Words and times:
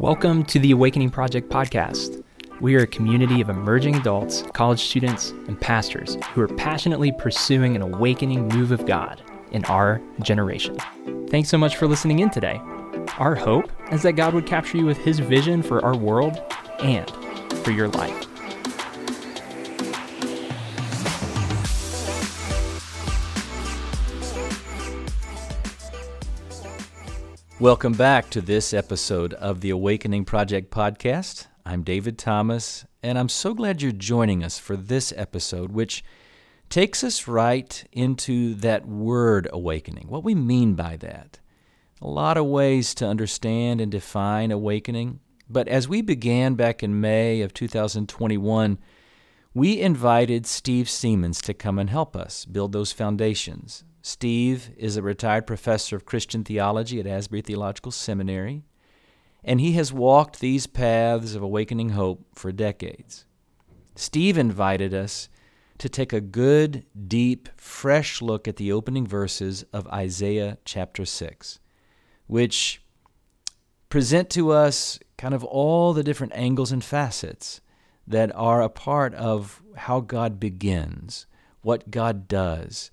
Welcome 0.00 0.46
to 0.46 0.58
the 0.58 0.70
Awakening 0.70 1.10
Project 1.10 1.50
podcast. 1.50 2.24
We 2.58 2.74
are 2.74 2.84
a 2.84 2.86
community 2.86 3.42
of 3.42 3.50
emerging 3.50 3.96
adults, 3.96 4.42
college 4.54 4.80
students, 4.80 5.32
and 5.46 5.60
pastors 5.60 6.16
who 6.32 6.40
are 6.40 6.48
passionately 6.48 7.12
pursuing 7.12 7.76
an 7.76 7.82
awakening 7.82 8.48
move 8.48 8.72
of 8.72 8.86
God 8.86 9.20
in 9.52 9.62
our 9.66 10.00
generation. 10.22 10.78
Thanks 11.28 11.50
so 11.50 11.58
much 11.58 11.76
for 11.76 11.86
listening 11.86 12.20
in 12.20 12.30
today. 12.30 12.62
Our 13.18 13.34
hope 13.34 13.70
is 13.92 14.00
that 14.00 14.12
God 14.12 14.32
would 14.32 14.46
capture 14.46 14.78
you 14.78 14.86
with 14.86 14.96
His 14.96 15.18
vision 15.18 15.62
for 15.62 15.84
our 15.84 15.94
world 15.94 16.40
and 16.78 17.10
for 17.56 17.70
your 17.70 17.88
life. 17.88 18.29
Welcome 27.60 27.92
back 27.92 28.30
to 28.30 28.40
this 28.40 28.72
episode 28.72 29.34
of 29.34 29.60
the 29.60 29.68
Awakening 29.68 30.24
Project 30.24 30.70
podcast. 30.70 31.46
I'm 31.66 31.82
David 31.82 32.16
Thomas, 32.16 32.86
and 33.02 33.18
I'm 33.18 33.28
so 33.28 33.52
glad 33.52 33.82
you're 33.82 33.92
joining 33.92 34.42
us 34.42 34.58
for 34.58 34.78
this 34.78 35.12
episode, 35.14 35.70
which 35.70 36.02
takes 36.70 37.04
us 37.04 37.28
right 37.28 37.84
into 37.92 38.54
that 38.54 38.88
word 38.88 39.46
awakening, 39.52 40.08
what 40.08 40.24
we 40.24 40.34
mean 40.34 40.72
by 40.74 40.96
that. 40.96 41.38
A 42.00 42.08
lot 42.08 42.38
of 42.38 42.46
ways 42.46 42.94
to 42.94 43.06
understand 43.06 43.82
and 43.82 43.92
define 43.92 44.50
awakening, 44.50 45.20
but 45.46 45.68
as 45.68 45.86
we 45.86 46.00
began 46.00 46.54
back 46.54 46.82
in 46.82 46.98
May 46.98 47.42
of 47.42 47.52
2021, 47.52 48.78
we 49.52 49.78
invited 49.78 50.46
Steve 50.46 50.86
Seamands 50.86 51.42
to 51.42 51.52
come 51.52 51.78
and 51.78 51.90
help 51.90 52.16
us 52.16 52.46
build 52.46 52.72
those 52.72 52.92
foundations. 52.92 53.84
Steve 54.02 54.70
is 54.78 54.96
a 54.96 55.02
retired 55.02 55.46
professor 55.46 55.94
of 55.94 56.06
Christian 56.06 56.42
theology 56.42 56.98
at 57.00 57.06
Asbury 57.06 57.42
Theological 57.42 57.92
Seminary, 57.92 58.62
and 59.44 59.60
he 59.60 59.72
has 59.72 59.92
walked 59.92 60.40
these 60.40 60.66
paths 60.66 61.34
of 61.34 61.42
awakening 61.42 61.90
hope 61.90 62.24
for 62.34 62.50
decades. 62.50 63.26
Steve 63.94 64.38
invited 64.38 64.94
us 64.94 65.28
to 65.76 65.88
take 65.88 66.12
a 66.12 66.20
good, 66.20 66.84
deep, 67.08 67.48
fresh 67.56 68.22
look 68.22 68.48
at 68.48 68.56
the 68.56 68.72
opening 68.72 69.06
verses 69.06 69.64
of 69.72 69.86
Isaiah 69.88 70.58
chapter 70.64 71.04
6, 71.04 71.58
which 72.26 72.82
present 73.90 74.30
to 74.30 74.50
us 74.50 74.98
kind 75.18 75.34
of 75.34 75.44
all 75.44 75.92
the 75.92 76.04
different 76.04 76.32
angles 76.34 76.72
and 76.72 76.82
facets 76.82 77.60
that 78.06 78.34
are 78.34 78.62
a 78.62 78.68
part 78.70 79.14
of 79.14 79.62
how 79.76 80.00
God 80.00 80.40
begins, 80.40 81.26
what 81.60 81.90
God 81.90 82.26
does 82.28 82.90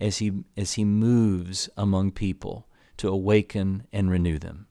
as 0.00 0.18
he, 0.18 0.44
as 0.56 0.74
he 0.74 0.84
moves 0.84 1.68
among 1.76 2.12
people 2.12 2.66
to 2.96 3.08
awaken 3.08 3.86
and 3.92 4.10
renew 4.10 4.38
them. 4.38 4.66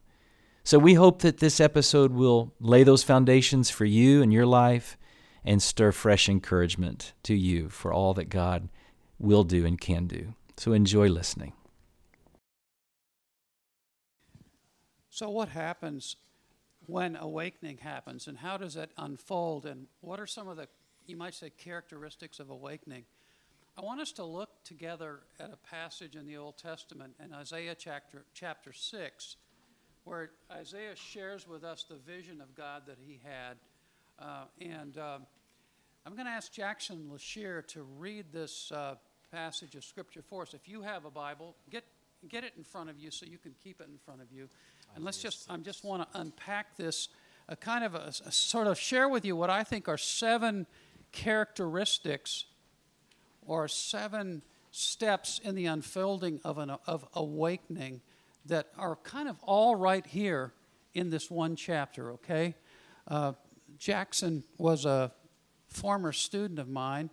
So 0.63 0.77
we 0.77 0.93
hope 0.93 1.21
that 1.21 1.37
this 1.37 1.59
episode 1.59 2.11
will 2.11 2.53
lay 2.59 2.83
those 2.83 3.03
foundations 3.03 3.69
for 3.69 3.85
you 3.85 4.21
and 4.21 4.31
your 4.31 4.45
life 4.45 4.97
and 5.43 5.63
stir 5.63 5.91
fresh 5.91 6.29
encouragement 6.29 7.13
to 7.23 7.33
you 7.33 7.69
for 7.69 7.93
all 7.93 8.13
that 8.15 8.29
God 8.29 8.69
will 9.17 9.43
do 9.43 9.65
and 9.65 9.79
can 9.79 10.07
do. 10.07 10.33
So 10.57 10.73
enjoy 10.73 11.07
listening. 11.07 11.53
So, 15.09 15.29
what 15.29 15.49
happens 15.49 16.15
when 16.85 17.15
awakening 17.15 17.79
happens, 17.79 18.27
and 18.27 18.37
how 18.37 18.57
does 18.57 18.75
it 18.75 18.91
unfold, 18.97 19.65
and 19.65 19.87
what 20.01 20.19
are 20.19 20.27
some 20.27 20.47
of 20.47 20.57
the, 20.57 20.67
you 21.05 21.17
might 21.17 21.33
say, 21.33 21.49
characteristics 21.49 22.39
of 22.39 22.49
awakening? 22.49 23.05
I 23.79 23.81
want 23.81 24.01
us 24.01 24.11
to 24.13 24.25
look 24.25 24.49
together 24.65 25.21
at 25.39 25.53
a 25.53 25.55
passage 25.55 26.17
in 26.17 26.25
the 26.25 26.35
Old 26.35 26.57
Testament 26.57 27.13
in 27.23 27.33
Isaiah 27.33 27.75
chapter, 27.79 28.25
chapter 28.33 28.73
6, 28.73 29.37
where 30.03 30.31
Isaiah 30.51 30.97
shares 30.97 31.47
with 31.47 31.63
us 31.63 31.85
the 31.87 31.95
vision 31.95 32.41
of 32.41 32.53
God 32.55 32.81
that 32.87 32.97
he 33.01 33.21
had. 33.23 33.55
Uh, 34.21 34.43
and 34.59 34.97
uh, 34.97 35.19
I'm 36.05 36.13
going 36.13 36.25
to 36.25 36.31
ask 36.31 36.51
Jackson 36.51 37.09
Lashir 37.09 37.65
to 37.67 37.83
read 37.97 38.25
this 38.33 38.69
uh, 38.73 38.95
passage 39.31 39.75
of 39.75 39.85
Scripture 39.85 40.23
for 40.29 40.41
us. 40.41 40.53
If 40.53 40.67
you 40.67 40.81
have 40.81 41.05
a 41.05 41.11
Bible, 41.11 41.55
get, 41.69 41.85
get 42.27 42.43
it 42.43 42.51
in 42.57 42.65
front 42.65 42.89
of 42.89 42.99
you 42.99 43.11
so 43.11 43.25
you 43.25 43.37
can 43.37 43.55
keep 43.63 43.79
it 43.79 43.87
in 43.87 43.97
front 43.97 44.21
of 44.21 44.29
you. 44.29 44.49
And 44.93 45.05
let's 45.05 45.21
just, 45.21 45.49
I 45.49 45.55
just 45.55 45.85
want 45.85 46.11
to 46.11 46.19
unpack 46.19 46.75
this, 46.75 47.07
a 47.47 47.55
kind 47.55 47.85
of 47.85 47.95
a, 47.95 48.11
a 48.25 48.31
sort 48.33 48.67
of 48.67 48.77
share 48.77 49.07
with 49.07 49.23
you 49.23 49.37
what 49.37 49.49
I 49.49 49.63
think 49.63 49.87
are 49.87 49.97
seven 49.97 50.67
characteristics 51.13 52.43
or 53.49 53.67
seven 53.67 54.43
steps 54.71 55.39
in 55.43 55.55
the 55.55 55.65
unfolding 55.65 56.39
of, 56.43 56.59
an, 56.59 56.69
of 56.85 57.05
awakening 57.13 57.99
that 58.45 58.67
are 58.77 58.95
kind 58.97 59.27
of 59.27 59.37
all 59.41 59.75
right 59.75 60.05
here 60.05 60.53
in 60.93 61.09
this 61.09 61.31
one 61.31 61.55
chapter, 61.55 62.11
okay? 62.11 62.55
Uh, 63.07 63.33
Jackson 63.77 64.43
was 64.57 64.85
a 64.85 65.11
former 65.67 66.11
student 66.11 66.59
of 66.59 66.69
mine 66.69 67.09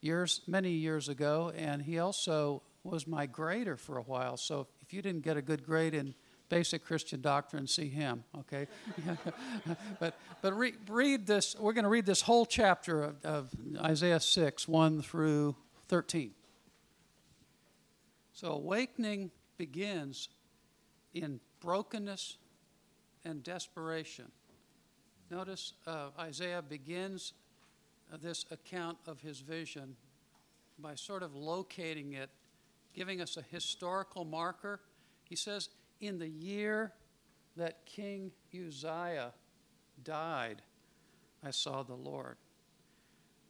years, 0.00 0.42
many 0.46 0.70
years 0.70 1.08
ago, 1.08 1.52
and 1.56 1.82
he 1.82 1.98
also 1.98 2.62
was 2.84 3.06
my 3.06 3.26
grader 3.26 3.76
for 3.76 3.98
a 3.98 4.02
while. 4.02 4.36
So 4.36 4.68
if 4.80 4.92
you 4.92 5.02
didn't 5.02 5.22
get 5.22 5.36
a 5.36 5.42
good 5.42 5.66
grade 5.66 5.94
in 5.94 6.14
basic 6.48 6.84
Christian 6.84 7.20
doctrine, 7.20 7.66
see 7.66 7.88
him, 7.88 8.22
okay? 8.38 8.68
but 9.98 10.14
but 10.40 10.56
re- 10.56 10.74
read 10.88 11.26
this, 11.26 11.56
we're 11.58 11.72
going 11.72 11.84
to 11.84 11.90
read 11.90 12.06
this 12.06 12.20
whole 12.20 12.46
chapter 12.46 13.02
of, 13.02 13.24
of 13.24 13.50
Isaiah 13.80 14.20
6, 14.20 14.68
1 14.68 15.02
through 15.02 15.56
13. 15.88 16.32
So, 18.32 18.52
awakening 18.52 19.30
begins 19.56 20.28
in 21.12 21.40
brokenness 21.60 22.38
and 23.24 23.42
desperation. 23.42 24.30
Notice 25.30 25.74
uh, 25.86 26.08
Isaiah 26.18 26.62
begins 26.62 27.32
uh, 28.12 28.16
this 28.20 28.44
account 28.50 28.98
of 29.06 29.20
his 29.20 29.40
vision 29.40 29.96
by 30.78 30.94
sort 30.94 31.22
of 31.22 31.34
locating 31.34 32.14
it, 32.14 32.30
giving 32.92 33.20
us 33.20 33.36
a 33.36 33.42
historical 33.42 34.24
marker. 34.24 34.80
He 35.24 35.36
says, 35.36 35.68
In 36.00 36.18
the 36.18 36.28
year 36.28 36.92
that 37.56 37.86
King 37.86 38.32
Uzziah 38.52 39.32
died, 40.02 40.62
I 41.42 41.50
saw 41.50 41.82
the 41.82 41.94
Lord. 41.94 42.36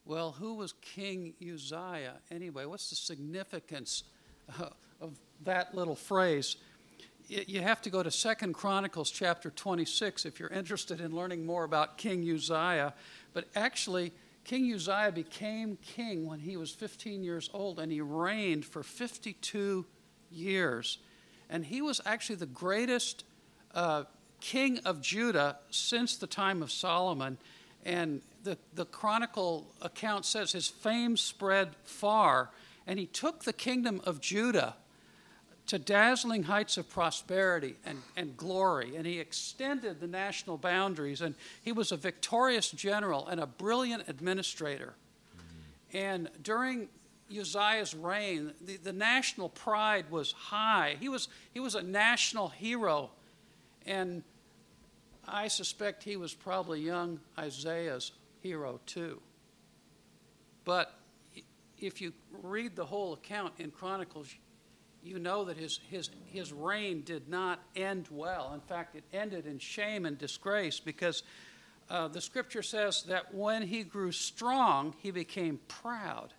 Well, 0.07 0.33
who 0.33 0.55
was 0.55 0.75
King 0.83 1.33
Uzziah 1.43 2.17
anyway? 2.31 2.67
What's 2.67 2.91
the 2.91 2.97
significance 2.97 4.05
of 5.01 5.19
that 5.45 5.75
little 5.75 5.97
phrase? 5.97 6.57
You 7.27 7.63
have 7.63 7.81
to 7.83 7.91
go 7.91 8.03
to 8.03 8.11
Second 8.11 8.53
Chronicles 8.53 9.11
chapter 9.11 9.49
26 9.49 10.27
if 10.27 10.39
you're 10.39 10.51
interested 10.51 11.01
in 11.01 11.17
learning 11.17 11.47
more 11.47 11.65
about 11.65 11.97
King 11.97 12.31
Uzziah. 12.31 12.93
But 13.33 13.47
actually, 13.57 14.13
King 14.45 14.75
Uzziah 14.75 15.11
became 15.11 15.79
king 15.79 16.27
when 16.27 16.39
he 16.39 16.59
was 16.59 16.71
15 16.71 17.25
years 17.25 17.49
old, 17.55 17.81
and 17.81 17.91
he 17.91 18.03
reigned 18.03 18.67
for 18.67 18.83
52 18.83 19.87
years. 20.31 20.99
And 21.49 21.65
he 21.65 21.81
was 21.81 22.03
actually 22.05 22.37
the 22.37 22.47
greatest 22.47 23.25
uh, 23.75 24.05
king 24.41 24.81
of 24.85 25.01
Judah 25.01 25.57
since 25.71 26.19
the 26.19 26.27
time 26.27 26.63
of 26.63 26.71
Solomon. 26.71 27.39
And 27.87 28.21
the, 28.45 28.59
the 28.75 28.85
chronicle 28.85 29.67
account 29.83 30.25
says 30.25 30.53
his 30.53 30.69
fame 30.69 31.17
spread 31.17 31.71
far, 31.85 32.51
and 32.87 32.99
he 32.99 33.07
took 33.07 33.45
the 33.45 33.53
kingdom 33.53 34.01
of 34.05 34.21
Judah 34.21 34.77
to 35.67 35.79
dazzling 35.79 36.43
heights 36.43 36.77
of 36.77 36.89
prosperity 36.91 37.77
and, 37.87 38.03
and 38.17 38.37
glory, 38.37 38.97
and 38.97 39.07
he 39.07 39.19
extended 39.19 39.99
the 39.99 40.07
national 40.07 40.59
boundaries, 40.59 41.23
and 41.23 41.35
he 41.63 41.73
was 41.73 41.91
a 41.91 41.97
victorious 41.97 42.71
general 42.71 43.27
and 43.27 43.41
a 43.41 43.47
brilliant 43.47 44.07
administrator. 44.09 44.93
Mm-hmm. 45.37 45.97
And 45.97 46.31
during 46.43 46.89
Uzziah's 47.31 47.95
reign, 47.95 48.53
the, 48.61 48.77
the 48.77 48.93
national 48.93 49.49
pride 49.49 50.11
was 50.11 50.33
high. 50.33 50.97
He 51.01 51.09
was, 51.09 51.29
he 51.55 51.61
was 51.61 51.75
a 51.75 51.83
national 51.83 52.49
hero, 52.49 53.11
and 53.87 54.23
I 55.27 55.49
suspect 55.49 56.03
he 56.03 56.17
was 56.17 56.35
probably 56.35 56.81
young 56.81 57.21
Isaiah's 57.39 58.13
hero 58.45 58.79
too. 58.85 59.21
But 60.65 60.95
if 61.79 62.01
you 62.01 62.13
read 62.43 62.77
the 62.77 62.85
whole 62.85 63.15
account 63.15 63.55
in 63.59 63.71
Chronicles, 63.71 64.29
you 65.03 65.19
know 65.19 65.45
that 65.45 65.57
his, 65.57 65.81
his, 65.91 66.11
his 66.27 66.53
reign 66.53 67.03
did 67.03 67.29
not 67.29 67.61
end 67.75 68.07
well. 68.11 68.53
In 68.53 68.61
fact, 68.61 68.97
it 68.97 69.05
ended 69.15 69.47
in 69.47 69.59
shame 69.59 70.05
and 70.05 70.19
disgrace 70.19 70.79
because 70.79 71.23
uh, 71.89 72.09
the 72.09 72.21
scripture 72.21 72.63
says 72.63 73.03
that 73.05 73.35
when 73.35 73.63
he 73.63 73.83
grew 73.83 74.13
strong, 74.13 74.95
he 74.99 75.11
became 75.11 75.59
proud. 75.67 76.35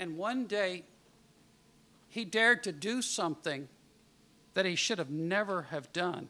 And 0.00 0.16
one 0.16 0.46
day, 0.46 0.84
he 2.08 2.24
dared 2.24 2.64
to 2.64 2.72
do 2.72 3.02
something 3.02 3.68
that 4.54 4.66
he 4.66 4.74
should 4.74 4.98
have 4.98 5.10
never 5.10 5.62
have 5.62 5.92
done. 5.92 6.28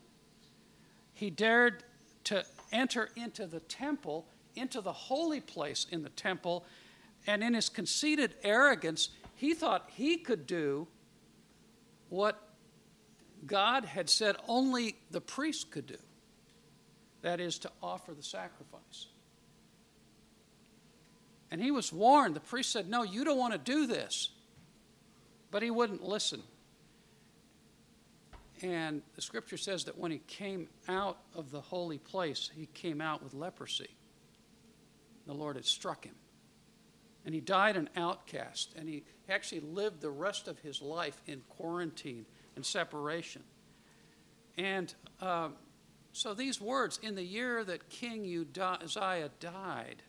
He 1.14 1.30
dared 1.30 1.84
to 2.24 2.44
enter 2.72 3.10
into 3.16 3.46
the 3.46 3.60
temple, 3.60 4.26
into 4.54 4.80
the 4.80 4.92
holy 4.92 5.40
place 5.40 5.86
in 5.90 6.02
the 6.02 6.10
temple, 6.10 6.64
and 7.26 7.42
in 7.42 7.54
his 7.54 7.68
conceited 7.68 8.34
arrogance, 8.42 9.10
he 9.34 9.54
thought 9.54 9.90
he 9.94 10.16
could 10.16 10.46
do 10.46 10.86
what 12.08 12.42
God 13.46 13.84
had 13.84 14.08
said 14.10 14.36
only 14.46 14.96
the 15.10 15.20
priest 15.20 15.70
could 15.70 15.86
do 15.86 15.98
that 17.22 17.40
is, 17.40 17.58
to 17.60 17.70
offer 17.82 18.14
the 18.14 18.22
sacrifice. 18.22 19.06
And 21.50 21.60
he 21.60 21.70
was 21.70 21.92
warned. 21.92 22.36
The 22.36 22.40
priest 22.40 22.70
said, 22.70 22.88
No, 22.88 23.02
you 23.02 23.24
don't 23.24 23.38
want 23.38 23.52
to 23.52 23.58
do 23.58 23.86
this. 23.86 24.30
But 25.50 25.62
he 25.62 25.70
wouldn't 25.70 26.02
listen. 26.02 26.42
And 28.62 29.02
the 29.14 29.22
scripture 29.22 29.56
says 29.56 29.84
that 29.84 29.98
when 29.98 30.10
he 30.10 30.18
came 30.26 30.68
out 30.88 31.18
of 31.34 31.50
the 31.50 31.60
holy 31.60 31.98
place, 31.98 32.50
he 32.54 32.66
came 32.66 33.00
out 33.00 33.22
with 33.22 33.34
leprosy. 33.34 33.90
The 35.26 35.34
Lord 35.34 35.56
had 35.56 35.66
struck 35.66 36.04
him. 36.04 36.14
And 37.24 37.34
he 37.34 37.40
died 37.40 37.76
an 37.76 37.88
outcast. 37.94 38.74
And 38.76 38.88
he 38.88 39.04
actually 39.28 39.60
lived 39.60 40.00
the 40.00 40.10
rest 40.10 40.48
of 40.48 40.58
his 40.60 40.82
life 40.82 41.20
in 41.26 41.42
quarantine 41.48 42.26
and 42.56 42.64
separation. 42.64 43.42
And 44.56 44.92
uh, 45.20 45.50
so 46.12 46.34
these 46.34 46.60
words, 46.60 46.98
in 47.02 47.14
the 47.14 47.22
year 47.22 47.62
that 47.62 47.90
King 47.90 48.24
Uzziah 48.58 49.30
died, 49.38 50.02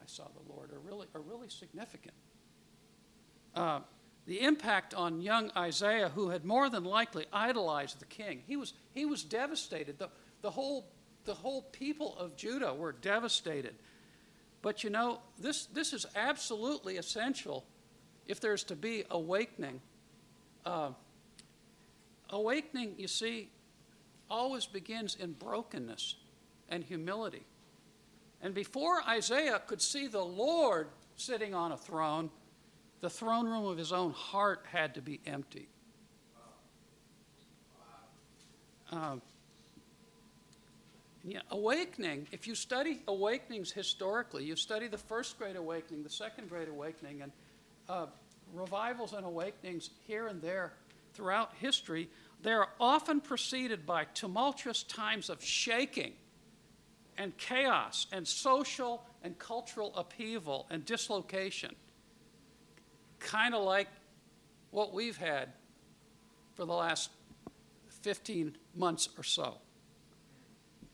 I 0.00 0.06
saw 0.06 0.24
the 0.24 0.52
Lord, 0.52 0.72
are 0.72 0.78
really, 0.78 1.06
are 1.14 1.20
really 1.20 1.50
significant. 1.50 2.14
Uh, 3.54 3.80
the 4.28 4.42
impact 4.42 4.92
on 4.92 5.22
young 5.22 5.50
Isaiah, 5.56 6.10
who 6.10 6.28
had 6.28 6.44
more 6.44 6.68
than 6.68 6.84
likely 6.84 7.24
idolized 7.32 7.98
the 7.98 8.04
king, 8.04 8.42
he 8.46 8.56
was, 8.56 8.74
he 8.92 9.06
was 9.06 9.24
devastated. 9.24 9.98
The, 9.98 10.10
the, 10.42 10.50
whole, 10.50 10.86
the 11.24 11.32
whole 11.32 11.62
people 11.62 12.14
of 12.18 12.36
Judah 12.36 12.74
were 12.74 12.92
devastated. 12.92 13.74
But 14.60 14.84
you 14.84 14.90
know, 14.90 15.20
this, 15.40 15.64
this 15.66 15.94
is 15.94 16.04
absolutely 16.14 16.98
essential 16.98 17.64
if 18.26 18.38
there's 18.38 18.64
to 18.64 18.76
be 18.76 19.04
awakening. 19.10 19.80
Uh, 20.66 20.90
awakening, 22.28 22.96
you 22.98 23.08
see, 23.08 23.48
always 24.30 24.66
begins 24.66 25.14
in 25.14 25.32
brokenness 25.32 26.16
and 26.68 26.84
humility. 26.84 27.44
And 28.42 28.52
before 28.52 29.00
Isaiah 29.08 29.62
could 29.66 29.80
see 29.80 30.06
the 30.06 30.22
Lord 30.22 30.88
sitting 31.16 31.54
on 31.54 31.72
a 31.72 31.78
throne, 31.78 32.28
the 33.00 33.10
throne 33.10 33.46
room 33.46 33.64
of 33.66 33.78
his 33.78 33.92
own 33.92 34.12
heart 34.12 34.64
had 34.70 34.94
to 34.94 35.02
be 35.02 35.20
empty. 35.26 35.68
Um, 38.90 39.20
yeah, 41.24 41.40
awakening, 41.50 42.26
if 42.32 42.46
you 42.46 42.54
study 42.54 43.02
awakenings 43.06 43.70
historically, 43.70 44.44
you 44.44 44.56
study 44.56 44.88
the 44.88 44.98
first 44.98 45.38
great 45.38 45.56
awakening, 45.56 46.02
the 46.02 46.10
second 46.10 46.48
great 46.48 46.68
awakening, 46.68 47.22
and 47.22 47.32
uh, 47.88 48.06
revivals 48.54 49.12
and 49.12 49.26
awakenings 49.26 49.90
here 50.06 50.26
and 50.26 50.40
there 50.40 50.72
throughout 51.12 51.52
history 51.60 52.08
they 52.42 52.52
are 52.52 52.68
often 52.78 53.20
preceded 53.20 53.84
by 53.84 54.04
tumultuous 54.04 54.82
times 54.82 55.28
of 55.28 55.42
shaking 55.42 56.12
and 57.16 57.36
chaos 57.36 58.06
and 58.12 58.26
social 58.26 59.04
and 59.24 59.38
cultural 59.38 59.92
upheaval 59.96 60.66
and 60.70 60.84
dislocation, 60.84 61.74
kind 63.18 63.54
of 63.54 63.62
like 63.64 63.88
what 64.70 64.92
we've 64.92 65.16
had 65.16 65.50
for 66.54 66.64
the 66.64 66.74
last 66.74 67.10
15 68.02 68.56
months 68.74 69.08
or 69.16 69.22
so. 69.22 69.58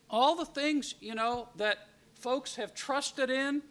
All 0.09 0.35
the 0.35 0.45
things, 0.45 0.95
you 0.99 1.15
know, 1.15 1.49
that 1.57 1.89
folks 2.13 2.55
have 2.55 2.73
trusted 2.73 3.29
in, 3.29 3.61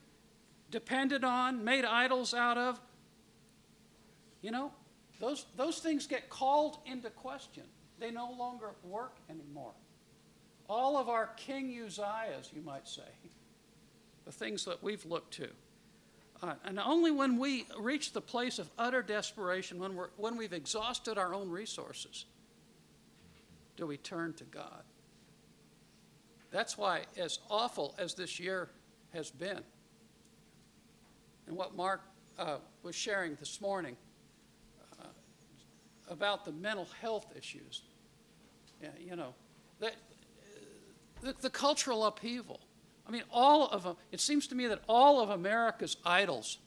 depended 0.70 1.24
on, 1.24 1.64
made 1.64 1.84
idols 1.84 2.34
out 2.34 2.58
of, 2.58 2.80
you 4.42 4.50
know, 4.50 4.72
those, 5.20 5.46
those 5.56 5.78
things 5.78 6.06
get 6.06 6.28
called 6.28 6.78
into 6.84 7.08
question. 7.10 7.62
They 7.98 8.10
no 8.10 8.34
longer 8.38 8.70
work 8.82 9.16
anymore. 9.30 9.72
All 10.68 10.96
of 10.96 11.08
our 11.08 11.28
King 11.36 11.70
Uzziahs, 11.72 12.52
you 12.52 12.62
might 12.62 12.88
say, 12.88 13.02
the 14.24 14.32
things 14.32 14.64
that 14.64 14.82
we've 14.82 15.04
looked 15.06 15.34
to. 15.34 15.48
Uh, 16.42 16.54
and 16.64 16.78
only 16.78 17.10
when 17.10 17.38
we 17.38 17.66
reach 17.78 18.12
the 18.12 18.20
place 18.20 18.58
of 18.58 18.68
utter 18.78 19.02
desperation, 19.02 19.78
when, 19.78 19.94
we're, 19.94 20.10
when 20.16 20.36
we've 20.36 20.52
exhausted 20.52 21.16
our 21.16 21.32
own 21.32 21.48
resources, 21.48 22.26
do 23.76 23.86
we 23.86 23.96
turn 23.96 24.32
to 24.34 24.44
God. 24.44 24.82
That's 26.50 26.76
why, 26.76 27.02
as 27.16 27.38
awful 27.50 27.94
as 27.98 28.14
this 28.14 28.38
year 28.38 28.68
has 29.12 29.30
been, 29.30 29.60
and 31.46 31.56
what 31.56 31.74
Mark 31.74 32.02
uh, 32.38 32.58
was 32.82 32.94
sharing 32.94 33.36
this 33.36 33.60
morning, 33.60 33.96
about 36.08 36.44
the 36.44 36.52
mental 36.52 36.88
health 37.00 37.26
issues. 37.36 37.82
Yeah, 38.82 38.88
you 38.98 39.16
know, 39.16 39.34
the, 39.78 39.92
the, 41.22 41.34
the 41.40 41.50
cultural 41.50 42.04
upheaval. 42.04 42.60
I 43.06 43.10
mean, 43.10 43.22
all 43.30 43.68
of 43.68 43.82
them, 43.82 43.96
it 44.12 44.20
seems 44.20 44.46
to 44.48 44.54
me 44.54 44.66
that 44.68 44.80
all 44.88 45.20
of 45.20 45.30
America's 45.30 45.96
idols 46.04 46.58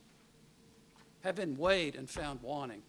have 1.24 1.36
been 1.36 1.57
weighed 1.57 1.95
and 1.95 2.10
found 2.10 2.42
wanting. 2.42 2.84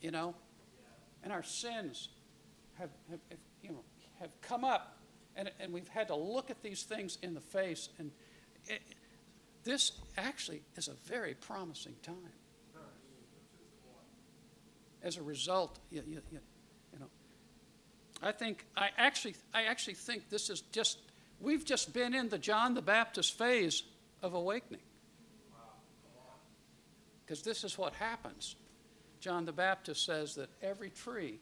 You 0.00 0.10
know? 0.10 0.34
And 1.22 1.32
our 1.32 1.42
sins 1.42 2.10
have, 2.74 2.90
have, 3.10 3.20
have, 3.30 3.38
you 3.62 3.70
know, 3.70 3.84
have 4.20 4.30
come 4.42 4.64
up, 4.64 4.98
and, 5.34 5.50
and 5.58 5.72
we've 5.72 5.88
had 5.88 6.08
to 6.08 6.14
look 6.14 6.50
at 6.50 6.62
these 6.62 6.82
things 6.82 7.18
in 7.22 7.34
the 7.34 7.40
face. 7.40 7.88
And 7.98 8.10
it, 8.66 8.82
this 9.64 9.92
actually 10.16 10.62
is 10.76 10.88
a 10.88 10.94
very 11.08 11.34
promising 11.34 11.94
time 12.02 12.32
as 15.06 15.16
a 15.16 15.22
result, 15.22 15.78
you, 15.90 16.02
you, 16.06 16.20
you, 16.32 16.40
I 18.26 18.32
think, 18.32 18.66
I 18.76 18.88
actually, 18.98 19.36
I 19.54 19.64
actually 19.64 19.94
think 19.94 20.28
this 20.30 20.50
is 20.50 20.62
just, 20.72 20.98
we've 21.40 21.64
just 21.64 21.94
been 21.94 22.12
in 22.12 22.28
the 22.28 22.38
John 22.38 22.74
the 22.74 22.82
Baptist 22.82 23.38
phase 23.38 23.84
of 24.20 24.34
awakening. 24.34 24.80
Because 27.24 27.42
this 27.42 27.62
is 27.62 27.78
what 27.78 27.92
happens. 27.94 28.56
John 29.20 29.44
the 29.44 29.52
Baptist 29.52 30.04
says 30.04 30.34
that 30.34 30.48
every 30.60 30.90
tree 30.90 31.38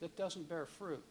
that 0.00 0.16
doesn't 0.16 0.48
bear 0.48 0.64
fruit, 0.64 1.04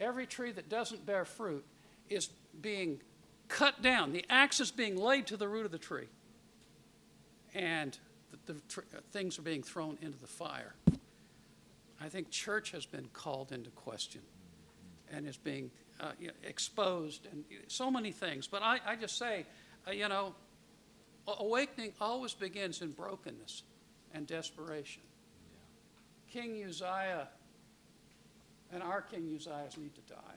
every 0.00 0.26
tree 0.26 0.52
that 0.52 0.70
doesn't 0.70 1.04
bear 1.04 1.26
fruit 1.26 1.64
is 2.08 2.30
being 2.62 3.00
cut 3.48 3.82
down. 3.82 4.12
The 4.12 4.24
axe 4.30 4.60
is 4.60 4.70
being 4.70 4.96
laid 4.96 5.26
to 5.26 5.36
the 5.36 5.46
root 5.46 5.66
of 5.66 5.72
the 5.72 5.78
tree. 5.78 6.08
And 7.54 7.98
the 8.46 8.54
tr- 8.68 8.80
things 9.12 9.38
are 9.38 9.42
being 9.42 9.62
thrown 9.62 9.98
into 10.00 10.18
the 10.18 10.26
fire. 10.26 10.74
I 12.00 12.08
think 12.08 12.30
church 12.30 12.72
has 12.72 12.86
been 12.86 13.08
called 13.12 13.52
into 13.52 13.70
question 13.70 14.20
and 15.10 15.26
is 15.26 15.36
being 15.36 15.70
uh, 16.00 16.12
you 16.18 16.28
know, 16.28 16.34
exposed 16.44 17.26
and 17.30 17.44
so 17.68 17.90
many 17.90 18.12
things. 18.12 18.46
But 18.46 18.62
I, 18.62 18.78
I 18.86 18.96
just 18.96 19.18
say, 19.18 19.46
uh, 19.86 19.92
you 19.92 20.08
know, 20.08 20.34
awakening 21.26 21.92
always 22.00 22.34
begins 22.34 22.82
in 22.82 22.90
brokenness 22.90 23.62
and 24.14 24.26
desperation. 24.26 25.02
Yeah. 26.32 26.42
King 26.42 26.64
Uzziah 26.64 27.28
and 28.72 28.82
our 28.82 29.02
King 29.02 29.38
Uzziahs 29.38 29.78
need 29.78 29.94
to 29.94 30.00
die. 30.12 30.36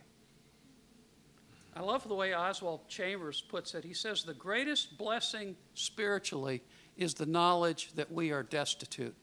I 1.75 1.81
love 1.81 2.07
the 2.07 2.15
way 2.15 2.33
Oswald 2.33 2.87
Chambers 2.87 3.41
puts 3.41 3.73
it. 3.75 3.83
He 3.83 3.93
says, 3.93 4.23
The 4.23 4.33
greatest 4.33 4.97
blessing 4.97 5.55
spiritually 5.75 6.61
is 6.97 7.13
the 7.13 7.25
knowledge 7.25 7.93
that 7.93 8.11
we 8.11 8.31
are 8.31 8.43
destitute. 8.43 9.15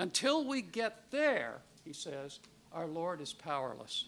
Until 0.00 0.46
we 0.46 0.62
get 0.62 1.10
there, 1.10 1.60
he 1.84 1.92
says, 1.92 2.40
our 2.72 2.86
Lord 2.86 3.20
is 3.20 3.34
powerless. 3.34 4.06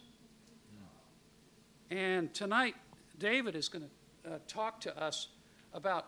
And 1.90 2.32
tonight, 2.32 2.74
David 3.18 3.54
is 3.54 3.68
going 3.68 3.84
to 4.24 4.32
uh, 4.32 4.38
talk 4.48 4.80
to 4.80 4.98
us 4.98 5.28
about 5.74 6.06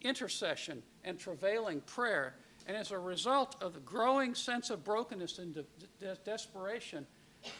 intercession 0.00 0.80
and 1.02 1.18
travailing 1.18 1.80
prayer. 1.80 2.36
And 2.68 2.76
as 2.76 2.92
a 2.92 2.98
result 3.00 3.56
of 3.60 3.74
the 3.74 3.80
growing 3.80 4.32
sense 4.32 4.70
of 4.70 4.84
brokenness 4.84 5.40
and 5.40 5.52
de- 5.52 5.64
de- 5.98 6.14
desperation, 6.24 7.04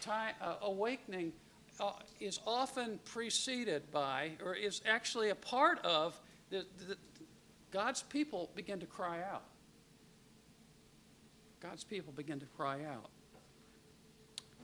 uh, 0.09 0.55
awakening 0.63 1.33
uh, 1.81 1.95
is 2.21 2.39
often 2.47 3.01
preceded 3.05 3.91
by, 3.91 4.31
or 4.45 4.55
is 4.55 4.83
actually 4.87 5.31
a 5.31 5.35
part 5.35 5.85
of, 5.85 6.21
the, 6.51 6.65
the, 6.87 6.97
God's 7.73 8.05
people 8.05 8.51
begin 8.55 8.79
to 8.79 8.87
cry 8.87 9.23
out. 9.29 9.43
God's 11.69 11.83
people 11.83 12.13
begin 12.13 12.39
to 12.39 12.47
cry 12.47 12.85
out. 12.85 13.11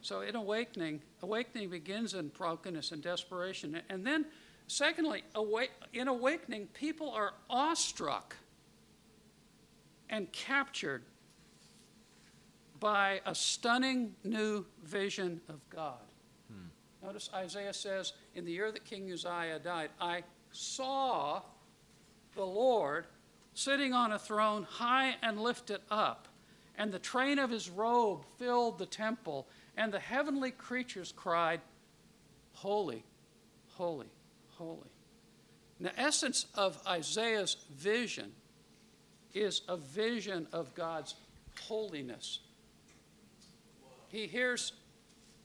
So 0.03 0.21
in 0.21 0.37
awakening, 0.37 1.03
awakening 1.21 1.69
begins 1.71 2.15
in 2.15 2.29
brokenness 2.29 2.93
and 2.93 3.03
desperation. 3.03 3.81
And 3.91 4.07
then, 4.07 4.27
secondly, 4.69 5.25
in 5.93 6.07
awakening, 6.07 6.69
people 6.75 7.11
are 7.11 7.35
awestruck 7.51 8.37
and 10.11 10.31
captured 10.31 11.03
by 12.79 13.21
a 13.27 13.35
stunning 13.35 14.15
new 14.23 14.65
vision 14.85 15.41
of 15.49 15.59
God. 15.71 15.99
Hmm. 16.49 17.05
Notice 17.05 17.31
Isaiah 17.35 17.75
says, 17.75 18.13
In 18.37 18.45
the 18.45 18.53
year 18.53 18.71
that 18.71 18.85
King 18.85 19.11
Uzziah 19.11 19.59
died, 19.59 19.91
I 20.01 20.23
saw 20.53 21.43
the 22.37 22.45
Lord 22.47 23.07
sitting 23.55 23.93
on 23.93 24.13
a 24.13 24.19
throne 24.21 24.63
high 24.63 25.17
and 25.21 25.41
lifted 25.41 25.81
up, 25.91 26.29
and 26.77 26.93
the 26.93 26.99
train 26.99 27.39
of 27.39 27.51
his 27.51 27.69
robe 27.69 28.25
filled 28.39 28.79
the 28.79 28.87
temple, 28.87 29.47
and 29.77 29.93
the 29.93 29.99
heavenly 29.99 30.51
creatures 30.51 31.13
cried, 31.15 31.61
Holy, 32.55 33.05
holy, 33.75 34.11
holy. 34.51 34.91
The 35.81 35.99
essence 35.99 36.47
of 36.55 36.79
Isaiah's 36.87 37.57
vision 37.75 38.33
is 39.35 39.63
a 39.69 39.77
vision 39.77 40.47
of 40.53 40.75
God's 40.75 41.15
holiness. 41.63 42.41
He 44.09 44.27
hears 44.27 44.73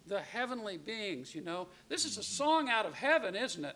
the 0.07 0.19
heavenly 0.19 0.77
beings, 0.77 1.33
you 1.33 1.41
know. 1.41 1.67
This 1.89 2.05
is 2.05 2.17
a 2.17 2.23
song 2.23 2.69
out 2.69 2.85
of 2.85 2.93
heaven, 2.93 3.35
isn't 3.35 3.63
it? 3.63 3.75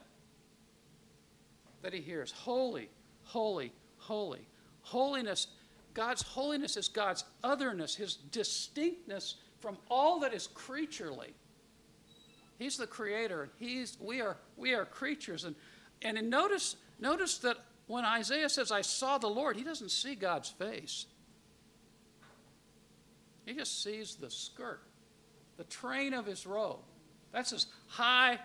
That 1.82 1.94
he 1.94 2.02
hears 2.02 2.32
Holy, 2.32 2.90
holy, 3.24 3.72
holy. 3.98 4.48
Holiness, 4.84 5.48
God's 5.94 6.22
holiness 6.22 6.78
is 6.78 6.88
God's 6.88 7.24
otherness, 7.44 7.96
his 7.96 8.16
distinctness 8.16 9.36
from 9.60 9.78
all 9.90 10.20
that 10.22 10.34
is 10.34 10.48
creaturely. 10.48 11.34
He's 12.58 12.78
the 12.78 12.88
creator. 12.88 13.50
He's, 13.60 13.98
we, 14.00 14.22
are, 14.22 14.38
we 14.56 14.74
are 14.74 14.86
creatures. 14.86 15.46
And, 15.46 15.56
and 16.04 16.30
notice, 16.30 16.76
notice 17.00 17.40
that 17.40 17.58
when 17.88 18.06
Isaiah 18.06 18.50
says, 18.50 18.72
I 18.72 18.82
saw 18.82 19.18
the 19.18 19.28
Lord, 19.28 19.58
he 19.58 19.64
doesn't 19.64 19.92
see 19.92 20.16
God's 20.16 20.50
face. 20.50 21.08
He 23.46 23.54
just 23.54 23.84
sees 23.84 24.16
the 24.16 24.30
skirt, 24.30 24.82
the 25.58 25.64
train 25.66 26.14
of 26.14 26.26
his 26.26 26.46
robe. 26.46 26.80
That's 27.32 27.52
as 27.52 27.66
high 27.88 28.40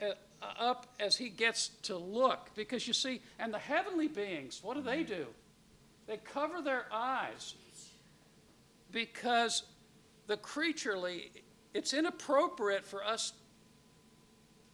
uh, 0.00 0.12
up 0.58 0.86
as 1.00 1.16
he 1.16 1.28
gets 1.28 1.68
to 1.84 1.96
look. 1.96 2.50
Because 2.54 2.86
you 2.86 2.92
see, 2.92 3.22
and 3.38 3.52
the 3.52 3.58
heavenly 3.58 4.08
beings, 4.08 4.60
what 4.62 4.76
do 4.76 4.82
they 4.82 5.02
do? 5.02 5.26
They 6.06 6.16
cover 6.18 6.60
their 6.62 6.86
eyes 6.92 7.54
because 8.90 9.64
the 10.26 10.36
creaturely, 10.36 11.30
it's 11.74 11.94
inappropriate 11.94 12.84
for 12.84 13.04
us 13.04 13.32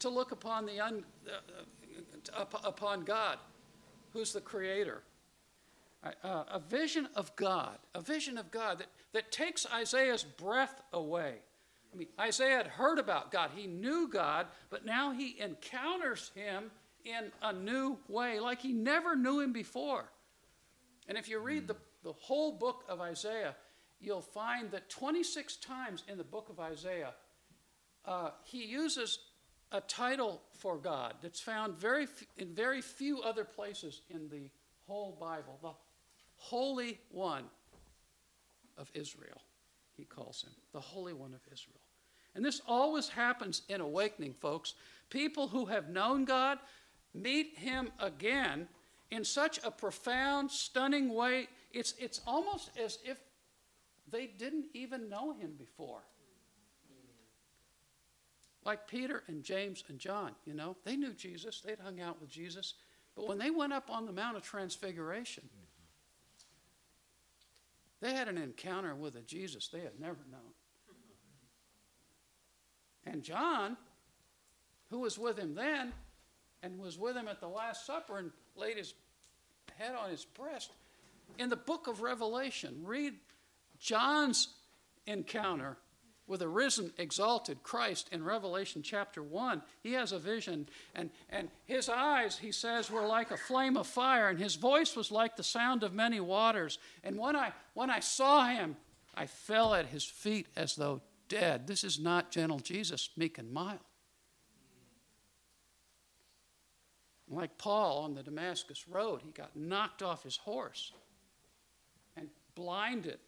to 0.00 0.08
look 0.08 0.32
upon 0.32 0.66
the 0.66 0.80
un, 0.80 1.04
uh, 1.26 2.44
upon 2.64 3.04
God, 3.04 3.38
who's 4.12 4.32
the 4.32 4.40
creator. 4.40 5.02
Uh, 6.22 6.44
a 6.48 6.60
vision 6.60 7.08
of 7.16 7.34
God, 7.34 7.76
a 7.94 8.00
vision 8.00 8.38
of 8.38 8.50
God 8.52 8.78
that, 8.78 8.86
that 9.12 9.32
takes 9.32 9.66
Isaiah's 9.72 10.22
breath 10.22 10.80
away. 10.92 11.34
I 11.92 11.96
mean, 11.96 12.08
Isaiah 12.20 12.58
had 12.58 12.66
heard 12.68 12.98
about 12.98 13.32
God. 13.32 13.50
He 13.54 13.66
knew 13.66 14.08
God, 14.08 14.46
but 14.70 14.84
now 14.84 15.10
he 15.10 15.36
encounters 15.40 16.30
him 16.34 16.70
in 17.04 17.32
a 17.42 17.52
new 17.52 17.98
way, 18.08 18.38
like 18.38 18.60
he 18.60 18.72
never 18.72 19.16
knew 19.16 19.40
him 19.40 19.52
before. 19.52 20.08
And 21.08 21.16
if 21.16 21.28
you 21.28 21.38
read 21.38 21.66
the, 21.66 21.76
the 22.04 22.12
whole 22.12 22.52
book 22.52 22.84
of 22.88 23.00
Isaiah, 23.00 23.56
you'll 24.00 24.20
find 24.20 24.70
that 24.70 24.90
26 24.90 25.56
times 25.56 26.04
in 26.06 26.18
the 26.18 26.24
book 26.24 26.50
of 26.50 26.60
Isaiah, 26.60 27.14
uh, 28.04 28.30
he 28.44 28.64
uses 28.64 29.18
a 29.72 29.80
title 29.80 30.42
for 30.52 30.76
God 30.76 31.14
that's 31.22 31.40
found 31.40 31.74
very 31.74 32.06
in 32.36 32.54
very 32.54 32.80
few 32.80 33.20
other 33.20 33.44
places 33.44 34.02
in 34.08 34.28
the 34.28 34.50
whole 34.86 35.16
Bible. 35.20 35.58
The 35.62 35.72
Holy 36.36 37.00
One 37.10 37.44
of 38.76 38.90
Israel, 38.94 39.42
he 39.96 40.04
calls 40.04 40.42
him, 40.42 40.52
the 40.72 40.80
Holy 40.80 41.12
One 41.12 41.34
of 41.34 41.40
Israel. 41.52 41.80
And 42.34 42.44
this 42.44 42.62
always 42.68 43.08
happens 43.08 43.62
in 43.68 43.80
awakening, 43.80 44.34
folks. 44.34 44.74
People 45.10 45.48
who 45.48 45.66
have 45.66 45.88
known 45.88 46.24
God 46.24 46.58
meet 47.12 47.58
him 47.58 47.90
again 47.98 48.68
in 49.10 49.24
such 49.24 49.58
a 49.64 49.70
profound, 49.70 50.50
stunning 50.50 51.14
way. 51.14 51.48
It's, 51.72 51.94
it's 51.98 52.20
almost 52.26 52.70
as 52.82 52.98
if 53.04 53.18
they 54.10 54.26
didn't 54.26 54.66
even 54.74 55.08
know 55.08 55.32
him 55.32 55.54
before. 55.58 56.02
Like 58.64 58.86
Peter 58.86 59.22
and 59.28 59.42
James 59.42 59.82
and 59.88 59.98
John, 59.98 60.32
you 60.44 60.52
know, 60.52 60.76
they 60.84 60.96
knew 60.96 61.12
Jesus, 61.14 61.60
they'd 61.60 61.78
hung 61.78 62.00
out 62.00 62.20
with 62.20 62.28
Jesus. 62.28 62.74
But 63.16 63.26
when 63.26 63.38
they 63.38 63.50
went 63.50 63.72
up 63.72 63.88
on 63.90 64.04
the 64.04 64.12
Mount 64.12 64.36
of 64.36 64.42
Transfiguration, 64.42 65.48
they 68.00 68.12
had 68.12 68.28
an 68.28 68.36
encounter 68.36 68.94
with 68.94 69.16
a 69.16 69.22
Jesus 69.22 69.68
they 69.68 69.80
had 69.80 69.98
never 69.98 70.18
known. 70.30 70.52
And 73.06 73.22
John, 73.22 73.76
who 74.90 75.00
was 75.00 75.18
with 75.18 75.38
him 75.38 75.54
then 75.54 75.92
and 76.62 76.78
was 76.78 76.98
with 76.98 77.16
him 77.16 77.28
at 77.28 77.40
the 77.40 77.48
Last 77.48 77.86
Supper 77.86 78.18
and 78.18 78.30
laid 78.58 78.76
his 78.76 78.94
head 79.76 79.94
on 79.94 80.10
his 80.10 80.24
breast, 80.24 80.72
in 81.38 81.48
the 81.48 81.56
book 81.56 81.86
of 81.86 82.02
Revelation, 82.02 82.82
read 82.84 83.14
John's 83.78 84.48
encounter 85.06 85.76
with 86.26 86.42
a 86.42 86.48
risen, 86.48 86.92
exalted 86.98 87.62
Christ 87.62 88.10
in 88.12 88.22
Revelation 88.22 88.82
chapter 88.82 89.22
1. 89.22 89.62
He 89.82 89.92
has 89.92 90.12
a 90.12 90.18
vision, 90.18 90.68
and, 90.94 91.10
and 91.30 91.48
his 91.64 91.88
eyes, 91.88 92.36
he 92.36 92.52
says, 92.52 92.90
were 92.90 93.06
like 93.06 93.30
a 93.30 93.36
flame 93.36 93.76
of 93.76 93.86
fire, 93.86 94.28
and 94.28 94.38
his 94.38 94.56
voice 94.56 94.94
was 94.94 95.10
like 95.10 95.36
the 95.36 95.42
sound 95.42 95.82
of 95.82 95.94
many 95.94 96.20
waters. 96.20 96.78
And 97.02 97.18
when 97.18 97.34
I, 97.34 97.52
when 97.72 97.88
I 97.88 98.00
saw 98.00 98.46
him, 98.46 98.76
I 99.14 99.26
fell 99.26 99.74
at 99.74 99.86
his 99.86 100.04
feet 100.04 100.48
as 100.54 100.76
though 100.76 101.00
dead. 101.28 101.66
This 101.66 101.82
is 101.82 101.98
not 101.98 102.30
gentle 102.30 102.60
Jesus, 102.60 103.08
meek 103.16 103.38
and 103.38 103.50
mild. 103.50 103.80
Like 107.30 107.58
Paul 107.58 108.04
on 108.04 108.14
the 108.14 108.22
Damascus 108.22 108.88
Road, 108.88 109.20
he 109.22 109.32
got 109.32 109.54
knocked 109.54 110.02
off 110.02 110.22
his 110.22 110.36
horse 110.36 110.92
and 112.16 112.28
blinded 112.54 113.18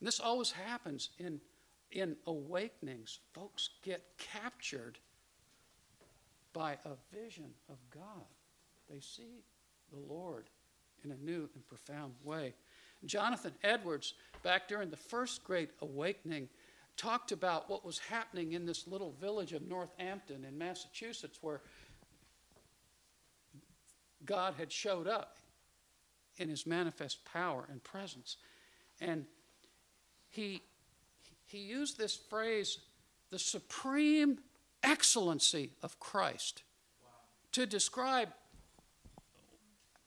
this 0.00 0.20
always 0.20 0.50
happens 0.50 1.10
in, 1.18 1.40
in 1.92 2.16
awakenings. 2.26 3.18
Folks 3.32 3.70
get 3.82 4.02
captured 4.18 4.98
by 6.52 6.78
a 6.84 6.90
vision 7.14 7.52
of 7.68 7.76
God. 7.90 8.24
They 8.90 9.00
see 9.00 9.44
the 9.92 9.98
Lord 9.98 10.48
in 11.04 11.12
a 11.12 11.16
new 11.16 11.48
and 11.54 11.66
profound 11.68 12.14
way. 12.24 12.54
Jonathan 13.04 13.52
Edwards, 13.62 14.14
back 14.42 14.68
during 14.68 14.90
the 14.90 14.96
first 14.96 15.44
great 15.44 15.70
awakening, 15.80 16.48
talked 17.00 17.32
about 17.32 17.70
what 17.70 17.82
was 17.82 17.98
happening 17.98 18.52
in 18.52 18.66
this 18.66 18.86
little 18.86 19.14
village 19.18 19.54
of 19.54 19.66
Northampton 19.66 20.44
in 20.44 20.58
Massachusetts 20.58 21.38
where 21.40 21.62
God 24.26 24.54
had 24.58 24.70
showed 24.70 25.08
up 25.08 25.38
in 26.36 26.50
his 26.50 26.66
manifest 26.66 27.24
power 27.24 27.66
and 27.70 27.82
presence. 27.82 28.36
And 29.00 29.24
he, 30.28 30.60
he 31.46 31.58
used 31.58 31.96
this 31.96 32.16
phrase, 32.16 32.78
the 33.30 33.38
supreme 33.38 34.38
excellency 34.82 35.70
of 35.82 35.98
Christ, 36.00 36.64
wow. 37.02 37.08
to 37.52 37.64
describe 37.64 38.28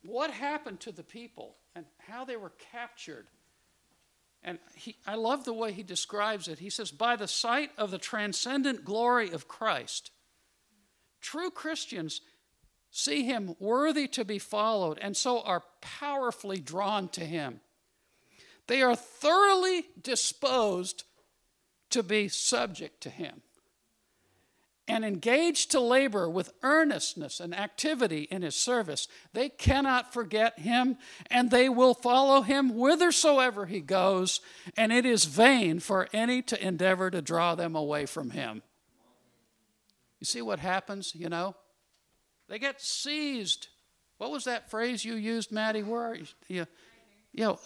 what 0.05 0.29
happened 0.29 0.79
to 0.81 0.91
the 0.91 1.03
people 1.03 1.55
and 1.75 1.85
how 1.97 2.23
they 2.23 2.35
were 2.35 2.53
captured. 2.71 3.25
And 4.43 4.59
he, 4.75 4.97
I 5.07 5.15
love 5.15 5.45
the 5.45 5.53
way 5.53 5.71
he 5.71 5.83
describes 5.83 6.47
it. 6.47 6.59
He 6.59 6.69
says, 6.69 6.91
By 6.91 7.15
the 7.15 7.27
sight 7.27 7.71
of 7.77 7.91
the 7.91 7.97
transcendent 7.97 8.83
glory 8.83 9.31
of 9.31 9.47
Christ, 9.47 10.11
true 11.21 11.49
Christians 11.49 12.21
see 12.91 13.23
him 13.23 13.55
worthy 13.59 14.07
to 14.09 14.25
be 14.25 14.39
followed 14.39 14.99
and 15.01 15.15
so 15.15 15.41
are 15.41 15.63
powerfully 15.81 16.59
drawn 16.59 17.07
to 17.09 17.21
him. 17.25 17.61
They 18.67 18.81
are 18.81 18.95
thoroughly 18.95 19.85
disposed 20.01 21.03
to 21.93 22.03
be 22.03 22.27
subject 22.27 23.01
to 23.01 23.09
Him 23.09 23.41
and 24.87 25.05
engaged 25.05 25.71
to 25.71 25.79
labor 25.79 26.29
with 26.29 26.53
earnestness 26.61 27.39
and 27.39 27.55
activity 27.55 28.23
in 28.29 28.41
His 28.41 28.55
service. 28.55 29.07
They 29.33 29.49
cannot 29.49 30.13
forget 30.13 30.59
Him 30.59 30.97
and 31.31 31.49
they 31.49 31.69
will 31.69 31.93
follow 31.93 32.41
Him 32.41 32.71
whithersoever 32.71 33.65
He 33.65 33.79
goes, 33.79 34.41
and 34.75 34.91
it 34.91 35.05
is 35.05 35.25
vain 35.25 35.79
for 35.79 36.09
any 36.13 36.41
to 36.43 36.65
endeavor 36.65 37.09
to 37.09 37.21
draw 37.21 37.55
them 37.55 37.75
away 37.75 38.05
from 38.05 38.31
Him. 38.31 38.61
You 40.19 40.25
see 40.25 40.41
what 40.41 40.59
happens, 40.59 41.13
you 41.15 41.29
know? 41.29 41.55
They 42.49 42.59
get 42.59 42.81
seized. 42.81 43.67
What 44.17 44.31
was 44.31 44.45
that 44.45 44.69
phrase 44.69 45.03
you 45.03 45.15
used, 45.15 45.51
Maddie? 45.51 45.83
Where 45.83 46.01
are 46.01 46.15
you? 46.15 46.25
You, 46.47 46.65
you 47.33 47.43
know, 47.45 47.59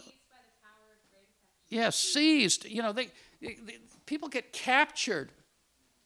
yeah, 1.69 1.89
seized. 1.89 2.65
You 2.65 2.81
know, 2.81 2.93
they, 2.93 3.09
they, 3.41 3.57
people 4.05 4.29
get 4.29 4.53
captured 4.53 5.31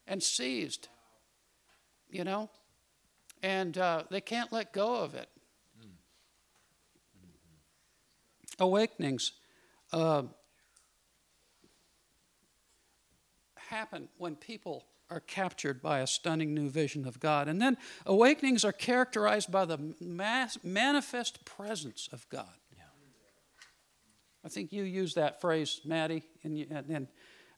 and 0.08 0.22
seized. 0.22 0.88
You 2.12 2.24
know, 2.24 2.50
and 3.42 3.78
uh, 3.78 4.04
they 4.10 4.22
can't 4.22 4.52
let 4.52 4.74
go 4.74 4.96
of 4.96 5.16
it. 5.16 5.30
Awakenings 8.60 9.32
uh, 9.94 10.24
happen 13.56 14.10
when 14.18 14.36
people 14.36 14.86
are 15.10 15.22
captured 15.22 15.82
by 15.82 16.00
a 16.00 16.08
stunning 16.08 16.54
new 16.54 16.70
vision 16.70 17.08
of 17.08 17.20
God. 17.20 17.48
And 17.48 17.62
then 17.62 17.78
awakenings 18.06 18.64
are 18.64 18.72
characterized 18.72 19.52
by 19.52 19.66
the 19.66 19.96
mass, 20.00 20.58
manifest 20.64 21.44
presence 21.44 22.08
of 22.12 22.28
God. 22.30 22.54
I 24.44 24.50
think 24.50 24.72
you 24.74 24.84
use 24.84 25.14
that 25.14 25.40
phrase, 25.40 25.82
Maddie, 25.86 26.24
and, 26.44 26.58
and, 26.72 27.08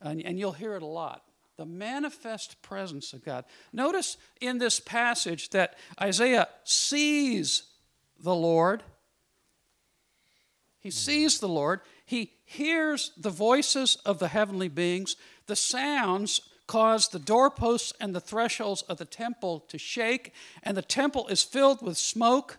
and, 0.02 0.22
and 0.22 0.40
you'll 0.40 0.52
hear 0.52 0.76
it 0.76 0.84
a 0.84 0.88
lot. 0.88 1.24
The 1.58 1.66
manifest 1.66 2.62
presence 2.62 3.14
of 3.14 3.24
God. 3.24 3.46
Notice 3.72 4.18
in 4.42 4.58
this 4.58 4.80
passage 4.80 5.50
that 5.50 5.76
Isaiah 6.02 6.48
sees 6.64 7.64
the 8.20 8.36
Lord. 8.36 8.84
He 10.80 10.92
sees 10.92 11.40
the 11.40 11.48
Lord. 11.48 11.82
He 12.06 12.32
hears 12.46 13.12
the 13.18 13.30
voices 13.30 13.98
of 14.06 14.20
the 14.20 14.30
heavenly 14.30 14.68
beings. 14.68 15.16
The 15.48 15.56
sounds 15.56 16.42
cause 16.66 17.10
the 17.10 17.20
doorposts 17.20 17.94
and 18.00 18.16
the 18.16 18.22
thresholds 18.22 18.82
of 18.84 18.98
the 18.98 19.06
temple 19.06 19.60
to 19.68 19.78
shake, 19.78 20.34
and 20.64 20.76
the 20.76 20.82
temple 20.82 21.28
is 21.28 21.44
filled 21.44 21.82
with 21.82 21.98
smoke 21.98 22.58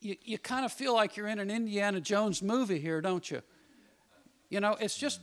you, 0.00 0.16
you 0.22 0.38
kind 0.38 0.64
of 0.64 0.72
feel 0.72 0.94
like 0.94 1.16
you're 1.16 1.26
in 1.26 1.38
an 1.38 1.50
Indiana 1.50 2.00
Jones 2.00 2.42
movie 2.42 2.78
here, 2.78 3.00
don't 3.00 3.28
you? 3.30 3.40
You 4.50 4.60
know, 4.60 4.76
it's 4.78 4.96
just. 4.96 5.20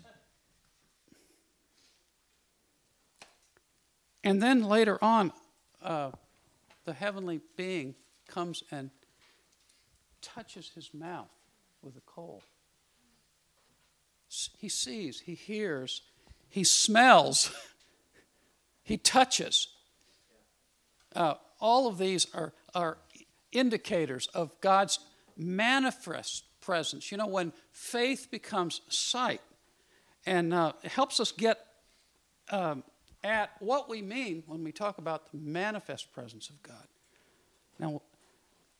And 4.23 4.41
then 4.41 4.63
later 4.63 5.03
on, 5.03 5.31
uh, 5.81 6.11
the 6.85 6.93
heavenly 6.93 7.41
being 7.57 7.95
comes 8.27 8.63
and 8.71 8.91
touches 10.21 10.71
his 10.75 10.93
mouth 10.93 11.29
with 11.81 11.95
a 11.95 12.01
coal. 12.01 12.43
He 14.57 14.69
sees, 14.69 15.21
he 15.21 15.33
hears, 15.33 16.01
he 16.49 16.63
smells, 16.63 17.51
he 18.83 18.97
touches. 18.97 19.67
Uh, 21.15 21.33
all 21.59 21.87
of 21.87 21.97
these 21.97 22.27
are, 22.33 22.53
are 22.73 22.97
indicators 23.51 24.27
of 24.27 24.59
God's 24.61 24.99
manifest 25.35 26.45
presence. 26.61 27.11
You 27.11 27.17
know, 27.17 27.27
when 27.27 27.51
faith 27.71 28.29
becomes 28.31 28.81
sight 28.87 29.41
and 30.25 30.53
uh, 30.53 30.73
helps 30.83 31.19
us 31.19 31.31
get 31.31 31.59
um, 32.49 32.83
at 33.23 33.51
what 33.59 33.89
we 33.89 34.01
mean 34.01 34.43
when 34.47 34.63
we 34.63 34.71
talk 34.71 34.97
about 34.97 35.31
the 35.31 35.37
manifest 35.37 36.11
presence 36.11 36.49
of 36.49 36.61
God. 36.63 36.87
Now, 37.79 38.01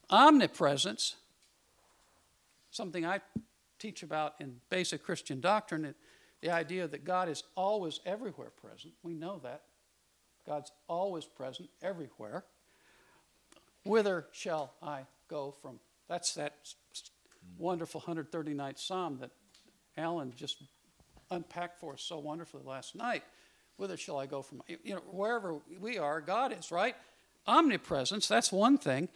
omnipresence, 0.10 1.15
something 2.71 3.05
I 3.05 3.21
teach 3.79 4.03
about 4.03 4.36
in 4.39 4.57
basic 4.69 5.03
Christian 5.03 5.41
doctrine, 5.41 5.93
the 6.41 6.50
idea 6.50 6.88
that 6.88 7.03
God 7.03 7.29
is 7.29 7.43
always 7.55 8.00
everywhere 8.05 8.50
present. 8.50 8.93
We 9.03 9.13
know 9.13 9.39
that. 9.43 9.62
God's 10.45 10.71
always 10.88 11.25
present 11.25 11.69
everywhere. 11.81 12.43
Whither 13.83 14.27
shall 14.31 14.74
I 14.81 15.01
go 15.27 15.55
from? 15.62 15.79
That's 16.07 16.33
that 16.36 16.55
wonderful 17.57 18.01
139th 18.01 18.79
Psalm 18.79 19.17
that 19.21 19.31
Alan 19.98 20.33
just 20.36 20.63
unpacked 21.29 21.79
for 21.79 21.93
us 21.93 22.01
so 22.01 22.19
wonderfully 22.19 22.63
last 22.65 22.95
night. 22.95 23.24
Whither 23.82 23.98
shall 23.98 24.20
I 24.20 24.28
go 24.28 24.44
from? 24.44 24.62
You 24.68 24.94
know, 24.94 25.02
wherever 25.10 25.56
we 25.80 25.98
are, 25.98 26.22
God 26.22 26.56
is, 26.56 26.70
right? 26.70 26.96
Omnipresence, 27.48 28.28
that's 28.28 28.52
one 28.52 28.78
thing. 28.78 29.10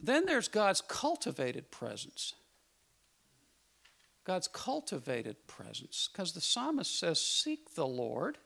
Then 0.00 0.26
there's 0.26 0.46
God's 0.46 0.80
cultivated 0.80 1.72
presence. 1.72 2.34
God's 4.22 4.46
cultivated 4.46 5.48
presence. 5.48 6.08
Because 6.12 6.34
the 6.34 6.40
psalmist 6.40 6.96
says, 6.96 7.20
Seek 7.20 7.74
the 7.74 7.84
Lord. 7.84 8.38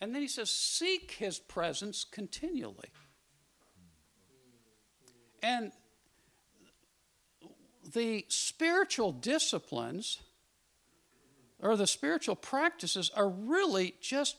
And 0.00 0.14
then 0.14 0.22
he 0.22 0.28
says, 0.28 0.50
Seek 0.50 1.10
his 1.18 1.38
presence 1.38 2.02
continually. 2.02 2.88
And 5.42 5.70
the 7.92 8.24
spiritual 8.30 9.12
disciplines 9.12 10.20
or 11.60 11.76
the 11.76 11.86
spiritual 11.86 12.36
practices 12.36 13.10
are 13.14 13.28
really 13.28 13.94
just 14.00 14.36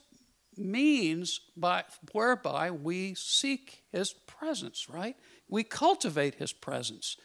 means 0.56 1.41
by 1.56 1.84
whereby 2.12 2.71
we 2.71 3.13
seek 3.15 3.84
his 3.91 4.13
presence, 4.13 4.89
right? 4.89 5.15
We 5.47 5.63
cultivate 5.63 6.36
his 6.36 6.53
presence 6.53 7.17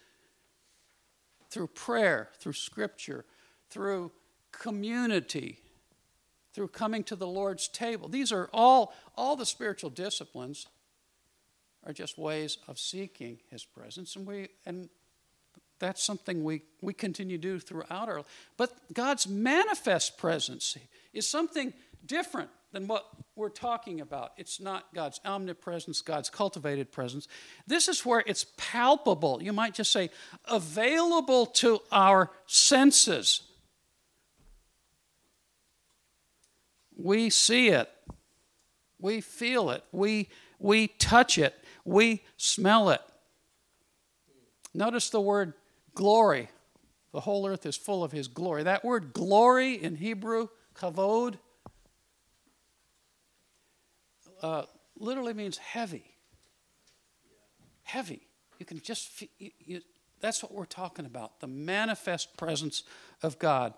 through 1.50 1.68
prayer, 1.68 2.30
through 2.38 2.54
scripture, 2.54 3.24
through 3.70 4.12
community, 4.52 5.58
through 6.52 6.68
coming 6.68 7.04
to 7.04 7.16
the 7.16 7.26
Lord's 7.26 7.68
table. 7.68 8.08
These 8.08 8.32
are 8.32 8.48
all 8.52 8.94
all 9.16 9.36
the 9.36 9.46
spiritual 9.46 9.90
disciplines 9.90 10.66
are 11.84 11.92
just 11.92 12.18
ways 12.18 12.58
of 12.68 12.78
seeking 12.78 13.40
his 13.50 13.64
presence 13.64 14.16
and 14.16 14.26
we 14.26 14.48
and 14.64 14.88
that's 15.82 16.02
something 16.02 16.44
we, 16.44 16.62
we 16.80 16.94
continue 16.94 17.36
to 17.36 17.42
do 17.42 17.58
throughout 17.58 18.08
our 18.08 18.22
but 18.56 18.72
god's 18.94 19.26
manifest 19.26 20.16
presence 20.16 20.78
is 21.12 21.28
something 21.28 21.74
different 22.06 22.48
than 22.72 22.86
what 22.86 23.06
we're 23.36 23.50
talking 23.50 24.00
about. 24.00 24.32
It's 24.36 24.60
not 24.60 24.94
god's 24.94 25.20
omnipresence 25.24 26.00
god's 26.00 26.30
cultivated 26.30 26.90
presence. 26.92 27.26
This 27.66 27.88
is 27.88 28.06
where 28.06 28.22
it's 28.26 28.46
palpable 28.56 29.42
you 29.42 29.52
might 29.52 29.74
just 29.74 29.92
say 29.92 30.10
available 30.46 31.46
to 31.46 31.80
our 31.90 32.30
senses. 32.46 33.42
We 36.96 37.28
see 37.30 37.68
it. 37.68 37.90
We 39.00 39.20
feel 39.20 39.70
it. 39.70 39.84
We 39.90 40.28
we 40.58 40.86
touch 40.86 41.38
it. 41.38 41.54
We 41.84 42.22
smell 42.36 42.90
it. 42.90 43.00
Notice 44.72 45.10
the 45.10 45.20
word 45.20 45.54
glory. 45.94 46.48
The 47.12 47.20
whole 47.20 47.46
earth 47.46 47.66
is 47.66 47.76
full 47.76 48.02
of 48.02 48.12
his 48.12 48.28
glory. 48.28 48.62
That 48.62 48.84
word 48.84 49.12
glory 49.12 49.74
in 49.74 49.96
Hebrew, 49.96 50.48
kavod, 50.74 51.38
uh, 54.42 54.64
literally 54.98 55.34
means 55.34 55.58
heavy. 55.58 56.04
Heavy. 57.82 58.22
You 58.58 58.66
can 58.66 58.80
just, 58.80 59.22
you, 59.38 59.50
you, 59.58 59.80
that's 60.20 60.42
what 60.42 60.52
we're 60.52 60.64
talking 60.64 61.04
about 61.04 61.40
the 61.40 61.46
manifest 61.46 62.36
presence 62.36 62.84
of 63.22 63.38
God. 63.38 63.74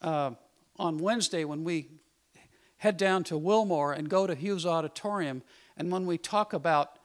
Uh, 0.00 0.32
on 0.76 0.98
Wednesday, 0.98 1.44
when 1.44 1.64
we 1.64 1.88
head 2.78 2.96
down 2.96 3.22
to 3.24 3.38
Wilmore 3.38 3.92
and 3.92 4.08
go 4.08 4.26
to 4.26 4.34
Hughes 4.34 4.66
Auditorium, 4.66 5.42
and 5.76 5.90
when 5.92 6.06
we 6.06 6.18
talk 6.18 6.52
about 6.52 6.98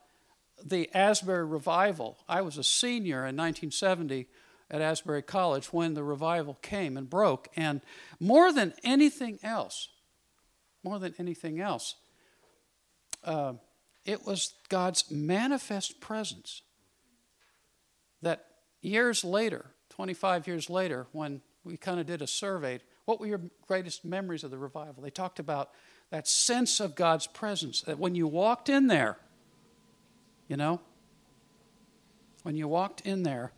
the 0.63 0.89
Asbury 0.93 1.45
revival, 1.45 2.17
I 2.27 2.41
was 2.41 2.57
a 2.57 2.63
senior 2.63 3.19
in 3.19 3.35
1970 3.35 4.27
at 4.69 4.81
Asbury 4.81 5.21
College 5.21 5.71
when 5.71 5.93
the 5.93 6.03
revival 6.03 6.57
came 6.61 6.97
and 6.97 7.09
broke. 7.09 7.47
And 7.55 7.81
more 8.19 8.51
than 8.51 8.73
anything 8.83 9.39
else, 9.43 9.89
more 10.83 10.99
than 10.99 11.13
anything 11.19 11.59
else, 11.59 11.95
uh, 13.23 13.53
it 14.05 14.25
was 14.25 14.53
God's 14.69 15.09
manifest 15.11 15.99
presence 15.99 16.61
that 18.21 18.45
years 18.81 19.23
later, 19.23 19.65
25 19.89 20.47
years 20.47 20.69
later, 20.69 21.07
when 21.11 21.41
we 21.63 21.77
kind 21.77 21.99
of 21.99 22.05
did 22.05 22.21
a 22.21 22.27
survey, 22.27 22.79
what 23.05 23.19
were 23.19 23.27
your 23.27 23.41
greatest 23.67 24.05
memories 24.05 24.43
of 24.43 24.51
the 24.51 24.57
revival? 24.57 25.03
They 25.03 25.09
talked 25.09 25.39
about 25.39 25.71
that 26.09 26.27
sense 26.27 26.79
of 26.79 26.95
God's 26.95 27.27
presence. 27.27 27.81
That 27.81 27.99
when 27.99 28.15
you 28.15 28.27
walked 28.27 28.69
in 28.69 28.87
there, 28.87 29.17
you 30.47 30.57
know, 30.57 30.79
when 32.43 32.55
you 32.55 32.67
walked 32.67 33.01
in 33.01 33.23
there, 33.23 33.51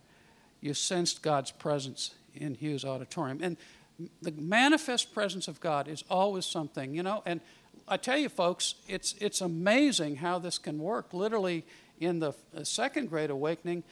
you 0.60 0.74
sensed 0.74 1.22
God's 1.22 1.50
presence 1.50 2.14
in 2.34 2.54
Hughes 2.54 2.84
Auditorium. 2.84 3.40
And 3.42 3.56
the 4.22 4.32
manifest 4.32 5.14
presence 5.14 5.48
of 5.48 5.60
God 5.60 5.88
is 5.88 6.04
always 6.10 6.46
something, 6.46 6.94
you 6.94 7.02
know, 7.02 7.22
and 7.26 7.40
I 7.86 7.96
tell 7.96 8.16
you, 8.16 8.28
folks, 8.28 8.76
it's, 8.86 9.14
it's 9.20 9.40
amazing 9.40 10.16
how 10.16 10.38
this 10.38 10.58
can 10.58 10.78
work. 10.78 11.12
Literally, 11.12 11.64
in 11.98 12.20
the 12.20 12.34
second 12.62 13.10
Great 13.10 13.30
Awakening, 13.30 13.82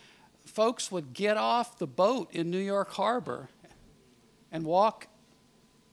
folks 0.45 0.93
would 0.93 1.13
get 1.13 1.37
off 1.37 1.79
the 1.79 1.87
boat 1.87 2.29
in 2.33 2.51
New 2.51 2.59
York 2.59 2.93
Harbor 2.93 3.49
and 4.53 4.65
walk 4.65 5.09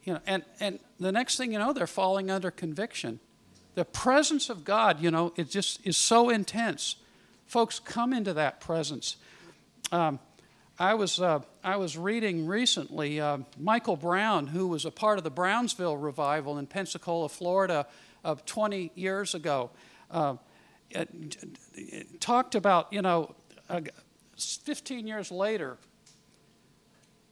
you 0.06 0.14
know, 0.14 0.20
and, 0.28 0.44
and 0.60 0.80
the 1.00 1.12
next 1.12 1.36
thing 1.36 1.52
you 1.52 1.60
know, 1.60 1.74
they're 1.74 1.88
falling 1.88 2.30
under 2.30 2.52
conviction. 2.52 3.20
The 3.76 3.86
presence 3.86 4.50
of 4.50 4.64
God, 4.64 5.02
you 5.02 5.12
know, 5.12 5.34
it 5.36 5.50
just 5.50 5.86
is 5.86 5.98
so 5.98 6.30
intense. 6.30 6.96
Folks, 7.46 7.80
come 7.80 8.14
into 8.14 8.34
that 8.34 8.60
presence. 8.60 9.18
Um, 9.92 10.20
I 10.80 10.94
was, 10.96 11.22
uh, 11.22 11.42
I 11.64 11.78
was 11.78 11.98
reading 11.98 12.48
recently 12.48 13.20
uh, 13.20 13.40
Michael 13.60 13.96
Brown, 13.96 14.48
who 14.48 14.68
was 14.68 14.86
a 14.86 14.92
part 14.92 15.18
of 15.18 15.24
the 15.24 15.30
Brownsville 15.30 15.98
revival 15.98 16.58
in 16.58 16.68
Pensacola, 16.68 17.30
Florida, 17.30 17.86
of 18.24 18.40
uh, 18.40 18.44
20 18.46 18.92
years 18.96 19.36
ago. 19.36 19.70
Uh, 20.10 20.36
it, 20.90 21.10
it 21.76 22.20
talked 22.20 22.56
about, 22.56 22.92
you 22.92 23.02
know, 23.02 23.36
15 24.38 25.06
years 25.06 25.32
later, 25.32 25.78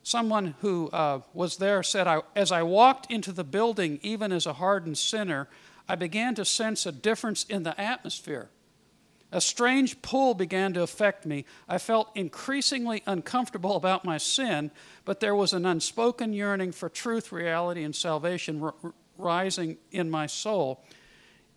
Someone 0.06 0.56
who 0.60 0.90
uh, 0.90 1.22
was 1.34 1.58
there 1.58 1.82
said, 1.82 2.08
I, 2.08 2.22
As 2.36 2.52
I 2.52 2.62
walked 2.62 3.10
into 3.10 3.32
the 3.32 3.46
building, 3.46 4.00
even 4.04 4.34
as 4.34 4.46
a 4.46 4.54
hardened 4.54 4.98
sinner, 4.98 5.48
I 5.88 5.96
began 5.96 6.36
to 6.36 6.46
sense 6.46 6.86
a 6.86 6.92
difference 6.92 7.44
in 7.44 7.64
the 7.64 7.80
atmosphere. 7.80 8.50
A 9.32 9.42
strange 9.42 10.02
pull 10.04 10.36
began 10.36 10.74
to 10.74 10.84
affect 10.84 11.26
me. 11.26 11.46
I 11.68 11.80
felt 11.80 12.12
increasingly 12.14 13.02
uncomfortable 13.08 13.76
about 13.76 14.06
my 14.06 14.20
sin, 14.20 14.70
but 15.06 15.20
there 15.20 15.36
was 15.36 15.54
an 15.54 15.66
unspoken 15.66 16.34
yearning 16.34 16.72
for 16.72 16.88
truth, 16.88 17.32
reality, 17.32 17.84
and 17.84 17.96
salvation 17.96 18.62
r- 18.62 18.76
rising 19.18 19.78
in 19.92 20.12
my 20.12 20.28
soul. 20.28 20.84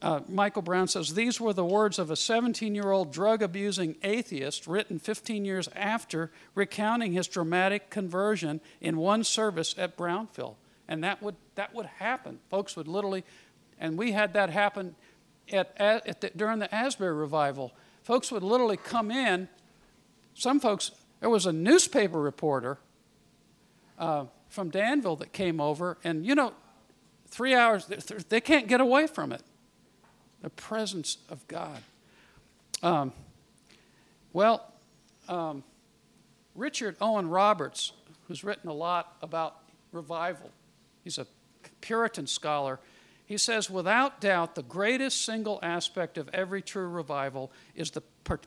Uh, 0.00 0.20
Michael 0.28 0.62
Brown 0.62 0.88
says 0.88 1.14
these 1.14 1.40
were 1.40 1.52
the 1.52 1.64
words 1.64 1.98
of 1.98 2.10
a 2.10 2.16
17 2.16 2.74
year 2.74 2.90
old 2.90 3.12
drug 3.12 3.42
abusing 3.42 3.96
atheist 4.02 4.66
written 4.66 4.98
15 4.98 5.44
years 5.44 5.68
after 5.74 6.30
recounting 6.54 7.12
his 7.12 7.28
dramatic 7.28 7.90
conversion 7.90 8.60
in 8.80 8.96
one 8.96 9.24
service 9.24 9.74
at 9.76 9.96
Brownsville. 9.96 10.56
And 10.88 11.02
that 11.02 11.22
would, 11.22 11.36
that 11.56 11.74
would 11.74 11.86
happen. 11.86 12.38
Folks 12.48 12.76
would 12.76 12.88
literally, 12.88 13.24
and 13.78 13.98
we 13.98 14.12
had 14.12 14.32
that 14.34 14.50
happen 14.50 14.94
at, 15.52 15.72
at 15.78 16.20
the, 16.20 16.30
during 16.34 16.58
the 16.58 16.74
Asbury 16.74 17.14
revival. 17.14 17.72
Folks 18.02 18.30
would 18.32 18.42
literally 18.42 18.76
come 18.76 19.10
in. 19.10 19.48
Some 20.34 20.60
folks, 20.60 20.92
there 21.20 21.30
was 21.30 21.46
a 21.46 21.52
newspaper 21.52 22.20
reporter 22.20 22.78
uh, 23.98 24.26
from 24.48 24.70
Danville 24.70 25.16
that 25.16 25.32
came 25.32 25.60
over, 25.60 25.98
and 26.04 26.24
you 26.24 26.34
know, 26.34 26.52
three 27.26 27.54
hours, 27.54 27.86
they 28.28 28.40
can't 28.40 28.68
get 28.68 28.80
away 28.80 29.06
from 29.06 29.32
it 29.32 29.42
the 30.42 30.50
presence 30.50 31.18
of 31.28 31.46
God. 31.48 31.82
Um, 32.82 33.12
well, 34.32 34.72
um, 35.28 35.64
Richard 36.54 36.96
Owen 37.00 37.28
Roberts, 37.28 37.92
who's 38.28 38.44
written 38.44 38.68
a 38.68 38.72
lot 38.72 39.16
about 39.22 39.56
revival, 39.92 40.50
he's 41.02 41.18
a 41.18 41.26
Puritan 41.80 42.26
scholar. 42.26 42.78
He 43.26 43.36
says, 43.38 43.68
without 43.68 44.20
doubt, 44.20 44.54
the 44.54 44.62
greatest 44.62 45.24
single 45.24 45.58
aspect 45.60 46.16
of 46.16 46.30
every 46.32 46.62
true 46.62 46.86
revival 46.86 47.50
is 47.74 47.90
the 47.90 48.02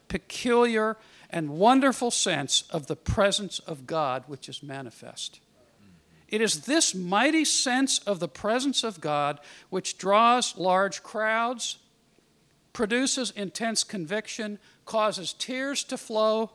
peculiar 0.08 0.96
and 1.30 1.50
wonderful 1.50 2.12
sense 2.12 2.64
of 2.72 2.88
the 2.88 2.96
presence 2.96 3.60
of 3.60 3.86
God 3.86 4.24
which 4.28 4.48
is 4.48 4.64
manifest. 4.64 5.42
It 6.30 6.40
is 6.40 6.62
this 6.62 6.96
mighty 6.96 7.44
sense 7.44 8.00
of 8.00 8.20
the 8.20 8.30
presence 8.30 8.86
of 8.86 9.02
God 9.02 9.42
which 9.70 9.98
draws 9.98 10.58
large 10.58 11.04
crowds, 11.04 11.80
produces 12.72 13.32
intense 13.32 13.84
conviction, 13.84 14.60
causes 14.86 15.34
tears 15.34 15.84
to 15.86 15.98
flow, 15.98 16.52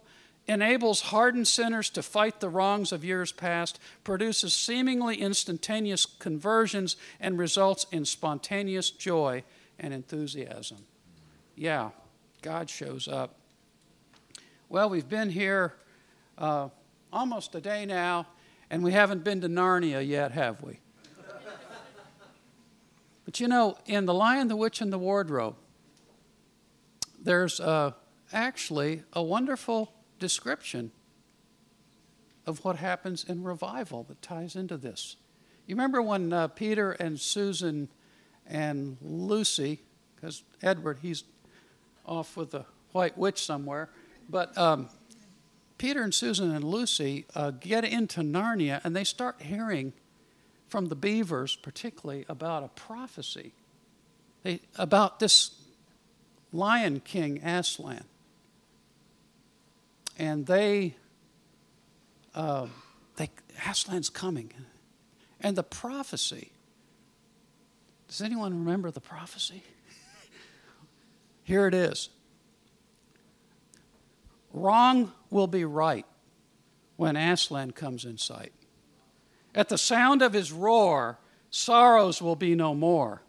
enables 0.47 1.03
hardened 1.03 1.49
sinners 1.49 1.89
to 1.91 2.03
fight 2.03 2.41
the 2.41 2.49
wrongs 2.49 2.93
of 2.93 3.05
years 3.05 3.33
past, 3.33 3.79
produces 4.03 4.53
seemingly 4.53 5.17
instantaneous 5.17 6.07
conversions, 6.07 6.97
and 7.21 7.39
results 7.39 7.87
in 7.91 8.05
spontaneous 8.05 8.91
joy 8.91 9.43
and 9.79 9.95
enthusiasm. 9.95 10.79
Yeah, 11.57 11.91
God 12.43 12.69
shows 12.69 13.09
up. 13.09 13.37
Well, 14.69 14.91
we've 14.91 15.09
been 15.09 15.31
here 15.31 15.75
uh, 16.37 16.69
almost 17.13 17.55
a 17.55 17.61
day 17.61 17.87
now, 17.87 18.27
and 18.71 18.83
we 18.83 18.93
haven't 18.93 19.25
been 19.25 19.41
to 19.41 19.49
Narnia 19.49 20.07
yet, 20.07 20.33
have 20.33 20.63
we? 20.63 20.81
but 23.25 23.41
you 23.41 23.49
know, 23.49 23.79
in 23.87 24.05
The 24.05 24.15
Lion, 24.15 24.49
the 24.49 24.57
Witch, 24.57 24.81
and 24.81 24.93
the 24.93 24.99
Wardrobe, 24.99 25.57
there's 27.23 27.61
uh, 27.61 27.93
actually 28.33 29.03
a 29.13 29.23
wonderful 29.23 29.93
description 30.19 30.91
of 32.47 32.65
what 32.65 32.77
happens 32.77 33.25
in 33.25 33.43
revival 33.43 34.05
that 34.05 34.21
ties 34.21 34.55
into 34.57 34.77
this. 34.77 35.17
You 35.67 35.75
remember 35.75 36.03
when 36.03 36.33
uh, 36.33 36.49
Peter 36.49 36.93
and 36.93 37.19
Susan 37.19 37.89
and 38.47 38.99
Lucy, 39.01 39.81
because 40.15 40.43
Edward, 40.63 40.99
he's 41.01 41.25
off 42.05 42.37
with 42.37 42.51
the 42.51 42.67
white 42.93 43.17
witch 43.17 43.43
somewhere, 43.43 43.89
but 44.29 44.57
um, 44.59 44.89
Peter 45.79 46.03
and 46.03 46.15
Susan 46.15 46.55
and 46.55 46.65
Lucy 46.65 47.25
uh, 47.35 47.51
get 47.51 47.85
into 47.85 48.21
Narnia 48.21 48.81
and 48.85 48.95
they 48.95 49.05
start 49.05 49.41
hearing 49.41 49.95
from 50.69 50.89
the 50.89 50.97
beavers, 50.97 51.57
particularly, 51.57 52.27
about 52.29 52.63
a 52.63 52.69
prophecy 52.69 53.53
they, 54.43 54.61
about 54.77 55.19
this 55.19 55.53
lion 56.53 57.01
king 57.01 57.39
Aslan. 57.43 58.05
And 60.19 60.47
they, 60.47 60.97
uh, 62.35 62.67
they, 63.17 63.31
Aslan's 63.67 64.09
coming. 64.09 64.53
And 65.41 65.57
the 65.57 65.63
prophecy, 65.63 66.53
does 68.09 68.21
anyone 68.21 68.59
remember 68.65 68.91
the 68.91 69.01
prophecy? 69.01 69.63
Here 71.43 71.67
it 71.67 71.75
is 71.75 72.11
Wrong 74.55 75.13
will 75.31 75.49
be 75.49 75.65
right 75.65 76.07
when 76.97 77.17
Aslan 77.17 77.73
comes 77.73 78.05
in 78.05 78.19
sight. 78.19 78.53
At 79.53 79.69
the 79.69 79.79
sound 79.79 80.23
of 80.23 80.33
his 80.33 80.53
roar, 80.53 81.19
sorrows 81.51 82.23
will 82.23 82.37
be 82.37 82.55
no 82.55 82.73
more. 82.75 83.23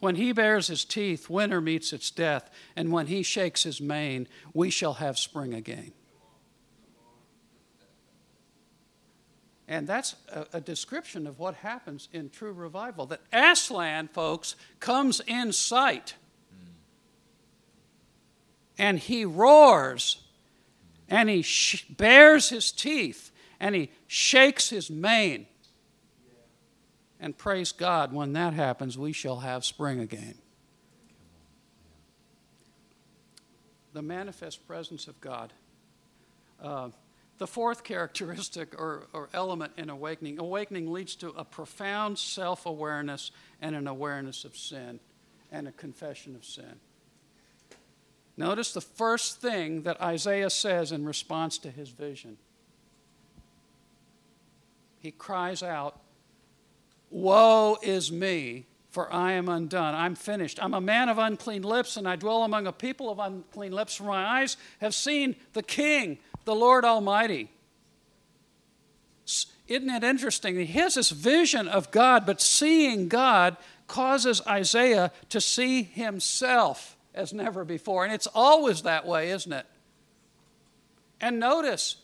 When 0.00 0.16
he 0.16 0.32
bares 0.32 0.66
his 0.66 0.84
teeth, 0.84 1.30
winter 1.30 1.60
meets 1.60 1.92
its 1.92 2.10
death, 2.10 2.50
and 2.74 2.90
when 2.90 3.06
he 3.06 3.22
shakes 3.22 3.62
his 3.62 3.80
mane, 3.80 4.26
we 4.52 4.70
shall 4.70 4.94
have 4.94 5.18
spring 5.18 5.54
again. 5.54 5.92
And 9.68 9.86
that's 9.86 10.16
a, 10.28 10.46
a, 10.54 10.60
description 10.60 11.26
of 11.26 11.38
what 11.38 11.54
happens 11.54 12.08
in 12.12 12.30
true 12.30 12.52
revival. 12.52 13.06
That 13.06 13.20
Aslan, 13.32 14.08
folks, 14.08 14.56
comes 14.80 15.20
in 15.26 15.52
sight. 15.52 16.14
And 18.76 18.98
he 18.98 19.24
roars 19.24 20.20
and 21.08 21.28
he 21.28 21.42
sh- 21.42 21.86
bares 21.88 22.48
his 22.48 22.72
teeth 22.72 23.30
and 23.60 23.74
he 23.74 23.90
shakes 24.08 24.70
his 24.70 24.90
mane. 24.90 25.46
And 27.20 27.38
praise 27.38 27.70
God, 27.70 28.12
when 28.12 28.32
that 28.32 28.52
happens, 28.54 28.98
we 28.98 29.12
shall 29.12 29.40
have 29.40 29.64
spring 29.64 30.00
again. 30.00 30.34
The 33.92 34.02
manifest 34.02 34.66
presence 34.66 35.06
of 35.06 35.20
God. 35.20 35.52
Uh, 36.60 36.88
the 37.42 37.46
fourth 37.48 37.82
characteristic 37.82 38.72
or, 38.78 39.08
or 39.12 39.28
element 39.34 39.72
in 39.76 39.90
awakening 39.90 40.38
awakening 40.38 40.92
leads 40.92 41.16
to 41.16 41.30
a 41.30 41.44
profound 41.44 42.16
self 42.16 42.66
awareness 42.66 43.32
and 43.60 43.74
an 43.74 43.88
awareness 43.88 44.44
of 44.44 44.56
sin 44.56 45.00
and 45.50 45.66
a 45.66 45.72
confession 45.72 46.36
of 46.36 46.44
sin. 46.44 46.78
Notice 48.36 48.72
the 48.72 48.80
first 48.80 49.40
thing 49.40 49.82
that 49.82 50.00
Isaiah 50.00 50.50
says 50.50 50.92
in 50.92 51.04
response 51.04 51.58
to 51.58 51.70
his 51.72 51.88
vision. 51.88 52.36
He 55.00 55.10
cries 55.10 55.64
out, 55.64 55.98
Woe 57.10 57.76
is 57.82 58.12
me, 58.12 58.66
for 58.88 59.12
I 59.12 59.32
am 59.32 59.48
undone. 59.48 59.96
I'm 59.96 60.14
finished. 60.14 60.62
I'm 60.62 60.74
a 60.74 60.80
man 60.80 61.08
of 61.08 61.18
unclean 61.18 61.62
lips, 61.62 61.96
and 61.96 62.06
I 62.06 62.14
dwell 62.14 62.44
among 62.44 62.68
a 62.68 62.72
people 62.72 63.10
of 63.10 63.18
unclean 63.18 63.72
lips, 63.72 63.96
for 63.96 64.04
my 64.04 64.42
eyes 64.42 64.56
have 64.80 64.94
seen 64.94 65.34
the 65.54 65.62
King, 65.64 66.18
the 66.44 66.54
Lord 66.54 66.84
Almighty. 66.84 67.50
Isn't 69.68 69.90
it 69.90 70.04
interesting? 70.04 70.56
He 70.56 70.66
has 70.80 70.96
this 70.96 71.10
vision 71.10 71.68
of 71.68 71.90
God, 71.90 72.26
but 72.26 72.40
seeing 72.40 73.08
God 73.08 73.56
causes 73.86 74.40
Isaiah 74.46 75.12
to 75.30 75.40
see 75.40 75.82
himself 75.82 76.96
as 77.14 77.32
never 77.32 77.64
before. 77.64 78.04
And 78.04 78.12
it's 78.12 78.26
always 78.26 78.82
that 78.82 79.06
way, 79.06 79.30
isn't 79.30 79.52
it? 79.52 79.66
And 81.20 81.38
notice, 81.38 81.96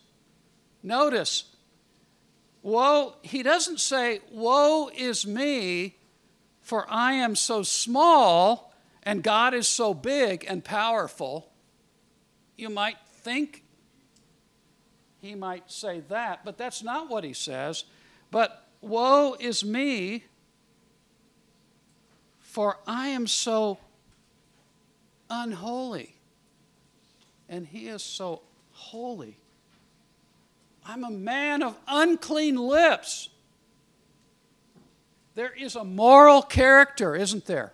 notice, 0.82 1.44
woe, 2.62 3.16
he 3.22 3.42
doesn't 3.42 3.80
say, 3.80 4.20
Woe 4.30 4.90
is 4.94 5.26
me, 5.26 5.96
for 6.60 6.86
I 6.88 7.14
am 7.14 7.34
so 7.34 7.62
small 7.62 8.72
and 9.02 9.22
God 9.22 9.54
is 9.54 9.66
so 9.66 9.94
big 9.94 10.44
and 10.48 10.64
powerful. 10.64 11.50
You 12.56 12.68
might 12.68 12.98
think 13.22 13.64
he 15.20 15.34
might 15.34 15.70
say 15.70 16.00
that, 16.08 16.44
but 16.44 16.56
that's 16.56 16.82
not 16.82 17.08
what 17.08 17.24
he 17.24 17.32
says. 17.32 17.84
But 18.30 18.66
woe 18.80 19.36
is 19.40 19.64
me, 19.64 20.24
for 22.40 22.78
I 22.86 23.08
am 23.08 23.26
so 23.26 23.78
unholy. 25.28 26.14
And 27.48 27.66
he 27.66 27.88
is 27.88 28.02
so 28.02 28.42
holy. 28.72 29.38
I'm 30.86 31.04
a 31.04 31.10
man 31.10 31.62
of 31.62 31.76
unclean 31.86 32.56
lips. 32.56 33.28
There 35.34 35.52
is 35.52 35.76
a 35.76 35.84
moral 35.84 36.42
character, 36.42 37.14
isn't 37.14 37.46
there? 37.46 37.72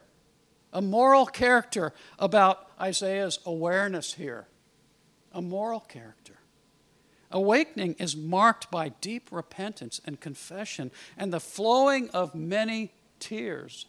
A 0.72 0.82
moral 0.82 1.26
character 1.26 1.92
about 2.18 2.68
Isaiah's 2.80 3.38
awareness 3.46 4.14
here. 4.14 4.46
A 5.32 5.40
moral 5.40 5.80
character. 5.80 6.23
Awakening 7.30 7.94
is 7.98 8.16
marked 8.16 8.70
by 8.70 8.90
deep 9.00 9.30
repentance 9.32 10.00
and 10.04 10.20
confession 10.20 10.90
and 11.16 11.32
the 11.32 11.40
flowing 11.40 12.10
of 12.10 12.34
many 12.34 12.92
tears. 13.18 13.86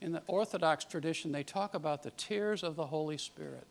in 0.00 0.12
the 0.12 0.22
Orthodox 0.26 0.84
tradition, 0.84 1.32
they 1.32 1.42
talk 1.42 1.74
about 1.74 2.02
the 2.02 2.10
tears 2.12 2.62
of 2.62 2.76
the 2.76 2.86
Holy 2.86 3.18
Spirit. 3.18 3.66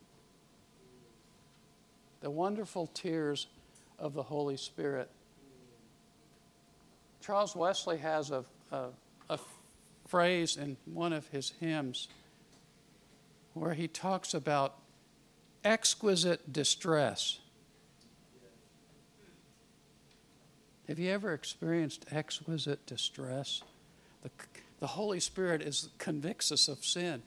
The 2.20 2.30
wonderful 2.30 2.86
tears 2.88 3.46
of 3.98 4.14
the 4.14 4.22
Holy 4.22 4.56
Spirit. 4.56 5.10
Charles 7.20 7.56
Wesley 7.56 7.98
has 7.98 8.30
a, 8.30 8.44
a, 8.70 8.86
a 9.28 9.38
phrase 10.06 10.56
in 10.56 10.76
one 10.84 11.12
of 11.12 11.26
his 11.28 11.52
hymns 11.60 12.08
where 13.54 13.74
he 13.74 13.88
talks 13.88 14.32
about 14.32 14.76
exquisite 15.64 16.52
distress. 16.52 17.38
Have 20.88 20.98
you 20.98 21.10
ever 21.10 21.32
experienced 21.32 22.06
exquisite 22.10 22.84
distress? 22.86 23.62
The, 24.22 24.30
the 24.80 24.88
Holy 24.88 25.20
Spirit 25.20 25.62
is, 25.62 25.88
convicts 25.98 26.50
us 26.50 26.66
of 26.66 26.84
sin. 26.84 27.22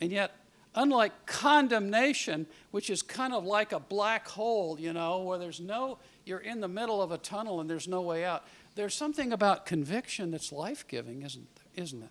And 0.00 0.12
yet, 0.12 0.32
unlike 0.74 1.26
condemnation, 1.26 2.46
which 2.70 2.88
is 2.88 3.02
kind 3.02 3.32
of 3.32 3.44
like 3.44 3.72
a 3.72 3.80
black 3.80 4.28
hole, 4.28 4.78
you 4.78 4.92
know, 4.92 5.22
where 5.22 5.38
there's 5.38 5.60
no, 5.60 5.98
you're 6.24 6.38
in 6.38 6.60
the 6.60 6.68
middle 6.68 7.02
of 7.02 7.10
a 7.10 7.18
tunnel 7.18 7.60
and 7.60 7.68
there's 7.68 7.88
no 7.88 8.00
way 8.00 8.24
out, 8.24 8.44
there's 8.74 8.94
something 8.94 9.32
about 9.32 9.66
conviction 9.66 10.30
that's 10.30 10.52
life 10.52 10.86
giving, 10.86 11.22
isn't, 11.22 11.48
isn't 11.74 12.02
it? 12.02 12.10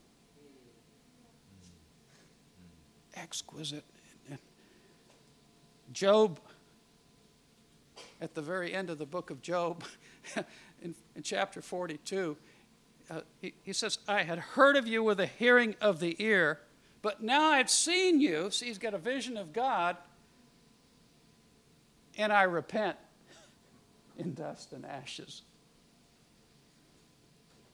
Exquisite. 3.15 3.85
Job 5.93 6.39
at 8.21 8.35
the 8.35 8.41
very 8.41 8.73
end 8.73 8.89
of 8.89 8.97
the 8.97 9.05
book 9.05 9.29
of 9.29 9.41
Job, 9.41 9.83
in, 10.81 10.95
in, 11.15 11.23
chapter 11.23 11.61
42, 11.61 12.37
uh, 13.09 13.21
he, 13.41 13.53
he 13.63 13.73
says, 13.73 13.97
I 14.07 14.23
had 14.23 14.39
heard 14.39 14.75
of 14.75 14.87
you 14.87 15.03
with 15.03 15.17
the 15.17 15.25
hearing 15.25 15.75
of 15.81 15.99
the 15.99 16.15
ear, 16.19 16.59
but 17.01 17.21
now 17.21 17.49
I've 17.49 17.69
seen 17.69 18.21
you. 18.21 18.51
See, 18.51 18.67
he's 18.67 18.77
got 18.77 18.93
a 18.93 18.99
vision 18.99 19.37
of 19.37 19.53
God, 19.53 19.97
and 22.17 22.31
I 22.31 22.43
repent 22.43 22.97
in 24.17 24.33
dust 24.33 24.71
and 24.71 24.85
ashes. 24.85 25.41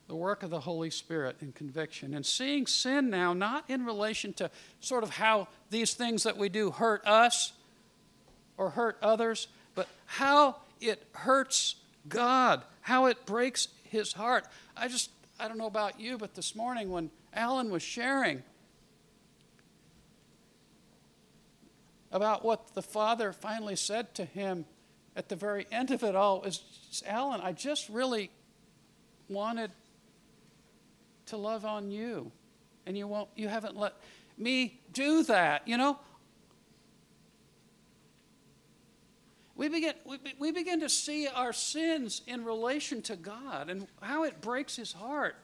The 0.08 0.16
work 0.16 0.44
of 0.44 0.50
the 0.50 0.62
Holy 0.62 0.90
Spirit 0.90 1.36
in 1.42 1.52
conviction. 1.52 2.14
And 2.14 2.26
seeing 2.26 2.66
sin 2.66 3.10
now, 3.10 3.34
not 3.34 3.70
in 3.70 3.86
relation 3.86 4.32
to 4.34 4.50
sort 4.80 5.04
of 5.04 5.10
how 5.10 5.50
these 5.70 5.94
things 5.94 6.24
that 6.24 6.38
we 6.38 6.48
do 6.48 6.72
hurt 6.72 7.06
us 7.06 7.52
or 8.58 8.72
hurt 8.72 8.98
others, 9.02 9.48
but 9.76 9.88
how 10.06 10.58
it 10.82 11.04
hurts 11.14 11.76
God, 12.08 12.64
how 12.82 13.06
it 13.06 13.26
breaks 13.26 13.68
his 13.84 14.14
heart. 14.14 14.46
I 14.76 14.88
just, 14.88 15.12
I 15.40 15.48
don't 15.48 15.58
know 15.58 15.68
about 15.68 16.00
you, 16.00 16.18
but 16.18 16.36
this 16.36 16.56
morning 16.56 16.90
when 16.90 17.12
Alan 17.34 17.70
was 17.70 17.84
sharing 17.84 18.44
about 22.12 22.44
what 22.44 22.74
the 22.74 22.82
father 22.82 23.34
finally 23.34 23.76
said 23.76 24.16
to 24.16 24.26
him 24.26 24.66
at 25.16 25.30
the 25.30 25.36
very 25.36 25.66
end 25.72 25.92
of 25.92 26.04
it 26.04 26.16
all 26.16 26.44
is 26.44 27.04
Alan, 27.06 27.42
I 27.42 27.52
just 27.52 27.90
really 27.90 28.30
wanted 29.30 29.72
to 31.26 31.38
love 31.38 31.66
on 31.66 31.92
you. 31.92 32.32
And 32.86 32.98
you 32.98 33.08
won't 33.08 33.30
you 33.36 33.50
haven't 33.50 33.76
let 33.76 33.94
me 34.38 34.80
do 34.94 35.24
that. 35.24 35.68
You 35.68 35.78
know, 35.78 36.00
we 39.58 39.70
begin, 39.70 39.94
we, 40.06 40.18
we 40.38 40.52
begin 40.52 40.80
to 40.82 40.90
see 40.90 41.28
our 41.28 41.52
sins 41.52 42.22
in 42.28 42.46
relation 42.46 43.02
to 43.02 43.16
God 43.16 43.70
and 43.70 43.88
how 44.02 44.24
it 44.24 44.40
breaks 44.40 44.76
his 44.76 44.94
heart. 44.94 45.36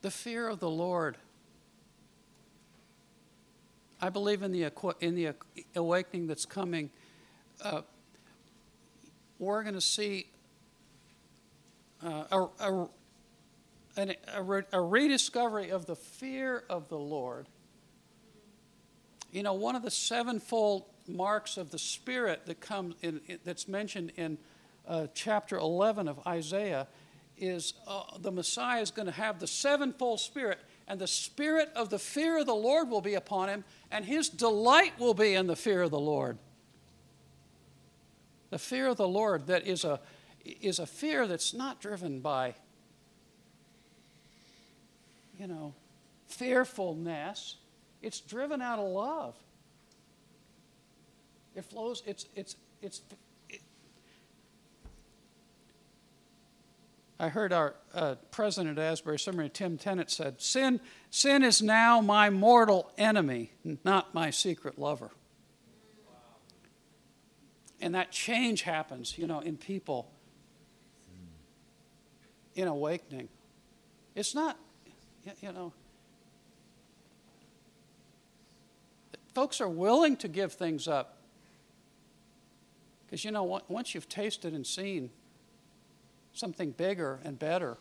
The 0.00 0.10
fear 0.10 0.48
of 0.48 0.60
the 0.60 0.70
Lord. 0.70 1.18
I 4.00 4.08
believe 4.08 4.42
in 4.42 4.50
the, 4.50 4.72
in 5.00 5.14
the 5.14 5.34
awakening 5.76 6.26
that's 6.26 6.46
coming. 6.46 6.88
Uh, 7.62 7.82
we're 9.38 9.62
going 9.62 9.74
to 9.74 9.80
see 9.82 10.28
uh, 12.02 12.24
a, 12.32 12.38
a, 12.60 12.88
an, 14.00 14.14
a, 14.34 14.42
re, 14.42 14.62
a 14.72 14.80
rediscovery 14.80 15.70
of 15.70 15.86
the 15.86 15.96
fear 15.96 16.64
of 16.68 16.88
the 16.88 16.98
Lord. 16.98 17.46
You 19.30 19.42
know, 19.42 19.54
one 19.54 19.76
of 19.76 19.82
the 19.82 19.90
sevenfold 19.90 20.86
marks 21.06 21.56
of 21.56 21.70
the 21.70 21.78
Spirit 21.78 22.46
that 22.46 22.60
comes 22.60 22.96
in, 23.02 23.20
that's 23.44 23.68
mentioned 23.68 24.12
in 24.16 24.38
uh, 24.88 25.06
chapter 25.14 25.56
11 25.56 26.08
of 26.08 26.26
Isaiah 26.26 26.88
is 27.36 27.74
uh, 27.86 28.02
the 28.18 28.32
Messiah 28.32 28.80
is 28.80 28.90
going 28.90 29.06
to 29.06 29.12
have 29.12 29.38
the 29.38 29.46
sevenfold 29.46 30.20
Spirit, 30.20 30.58
and 30.88 31.00
the 31.00 31.06
Spirit 31.06 31.70
of 31.74 31.90
the 31.90 31.98
fear 31.98 32.38
of 32.40 32.46
the 32.46 32.54
Lord 32.54 32.90
will 32.90 33.00
be 33.00 33.14
upon 33.14 33.48
him, 33.48 33.64
and 33.90 34.04
his 34.04 34.28
delight 34.28 34.98
will 34.98 35.14
be 35.14 35.34
in 35.34 35.46
the 35.46 35.56
fear 35.56 35.82
of 35.82 35.90
the 35.90 36.00
Lord. 36.00 36.38
The 38.50 38.58
fear 38.58 38.88
of 38.88 38.96
the 38.96 39.08
Lord 39.08 39.46
that 39.46 39.66
is 39.66 39.84
a, 39.84 40.00
is 40.44 40.78
a 40.78 40.86
fear 40.86 41.26
that's 41.26 41.54
not 41.54 41.80
driven 41.80 42.20
by 42.20 42.54
you 45.40 45.46
know, 45.46 45.72
fearfulness. 46.26 47.56
It's 48.02 48.20
driven 48.20 48.60
out 48.60 48.78
of 48.78 48.86
love. 48.86 49.34
It 51.56 51.64
flows, 51.64 52.02
it's, 52.06 52.26
it's, 52.36 52.56
it's, 52.82 53.00
it. 53.48 53.62
I 57.18 57.28
heard 57.28 57.54
our 57.54 57.74
uh, 57.94 58.16
president 58.30 58.78
at 58.78 58.84
Asbury 58.84 59.18
Seminary, 59.18 59.48
Tim 59.48 59.78
Tennent, 59.78 60.10
said, 60.10 60.42
sin, 60.42 60.78
sin 61.08 61.42
is 61.42 61.62
now 61.62 62.02
my 62.02 62.28
mortal 62.28 62.90
enemy, 62.98 63.52
not 63.82 64.14
my 64.14 64.30
secret 64.30 64.78
lover. 64.78 65.10
And 67.80 67.94
that 67.94 68.12
change 68.12 68.62
happens, 68.62 69.16
you 69.16 69.26
know, 69.26 69.40
in 69.40 69.56
people 69.56 70.10
in 72.54 72.68
awakening. 72.68 73.30
It's 74.14 74.34
not 74.34 74.58
you 75.40 75.52
know, 75.52 75.72
folks 79.34 79.60
are 79.60 79.68
willing 79.68 80.16
to 80.18 80.28
give 80.28 80.52
things 80.52 80.88
up. 80.88 81.16
Because, 83.06 83.24
you 83.24 83.30
know, 83.30 83.60
once 83.68 83.94
you've 83.94 84.08
tasted 84.08 84.52
and 84.52 84.66
seen 84.66 85.10
something 86.32 86.70
bigger 86.70 87.18
and 87.24 87.38
better, 87.38 87.76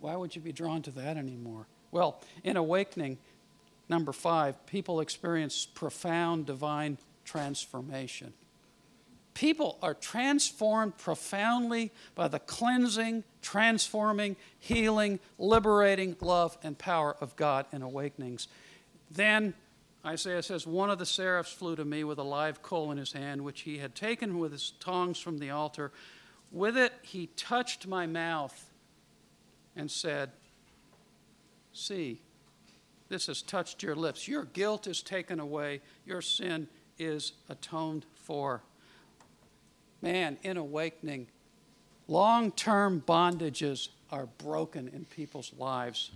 why 0.00 0.16
would 0.16 0.34
you 0.34 0.42
be 0.42 0.52
drawn 0.52 0.82
to 0.82 0.90
that 0.92 1.16
anymore? 1.16 1.66
Well, 1.92 2.20
in 2.42 2.56
awakening, 2.56 3.18
number 3.88 4.12
five, 4.12 4.66
people 4.66 5.00
experience 5.00 5.64
profound 5.64 6.46
divine 6.46 6.98
transformation. 7.24 8.32
People 9.34 9.78
are 9.82 9.94
transformed 9.94 10.96
profoundly 10.96 11.90
by 12.14 12.28
the 12.28 12.38
cleansing, 12.38 13.24
transforming, 13.42 14.36
healing, 14.60 15.18
liberating 15.38 16.16
love 16.20 16.56
and 16.62 16.78
power 16.78 17.16
of 17.20 17.34
God 17.34 17.66
in 17.72 17.82
awakenings. 17.82 18.46
Then 19.10 19.54
Isaiah 20.06 20.42
says, 20.42 20.68
One 20.68 20.88
of 20.88 21.00
the 21.00 21.06
seraphs 21.06 21.52
flew 21.52 21.74
to 21.74 21.84
me 21.84 22.04
with 22.04 22.18
a 22.18 22.24
live 22.24 22.62
coal 22.62 22.92
in 22.92 22.98
his 22.98 23.12
hand, 23.12 23.42
which 23.42 23.62
he 23.62 23.78
had 23.78 23.96
taken 23.96 24.38
with 24.38 24.52
his 24.52 24.72
tongs 24.78 25.18
from 25.18 25.38
the 25.38 25.50
altar. 25.50 25.90
With 26.52 26.76
it 26.76 26.92
he 27.02 27.26
touched 27.36 27.88
my 27.88 28.06
mouth 28.06 28.70
and 29.74 29.90
said, 29.90 30.30
See, 31.72 32.20
this 33.08 33.26
has 33.26 33.42
touched 33.42 33.82
your 33.82 33.96
lips. 33.96 34.28
Your 34.28 34.44
guilt 34.44 34.86
is 34.86 35.02
taken 35.02 35.40
away, 35.40 35.80
your 36.06 36.22
sin 36.22 36.68
is 37.00 37.32
atoned 37.48 38.06
for 38.14 38.62
man, 40.04 40.36
in 40.42 40.58
awakening, 40.58 41.26
long 42.08 42.52
term 42.52 43.02
bondages 43.06 43.88
are 44.10 44.26
broken 44.26 44.88
in 44.88 45.06
people's 45.06 45.50
lives. 45.58 46.10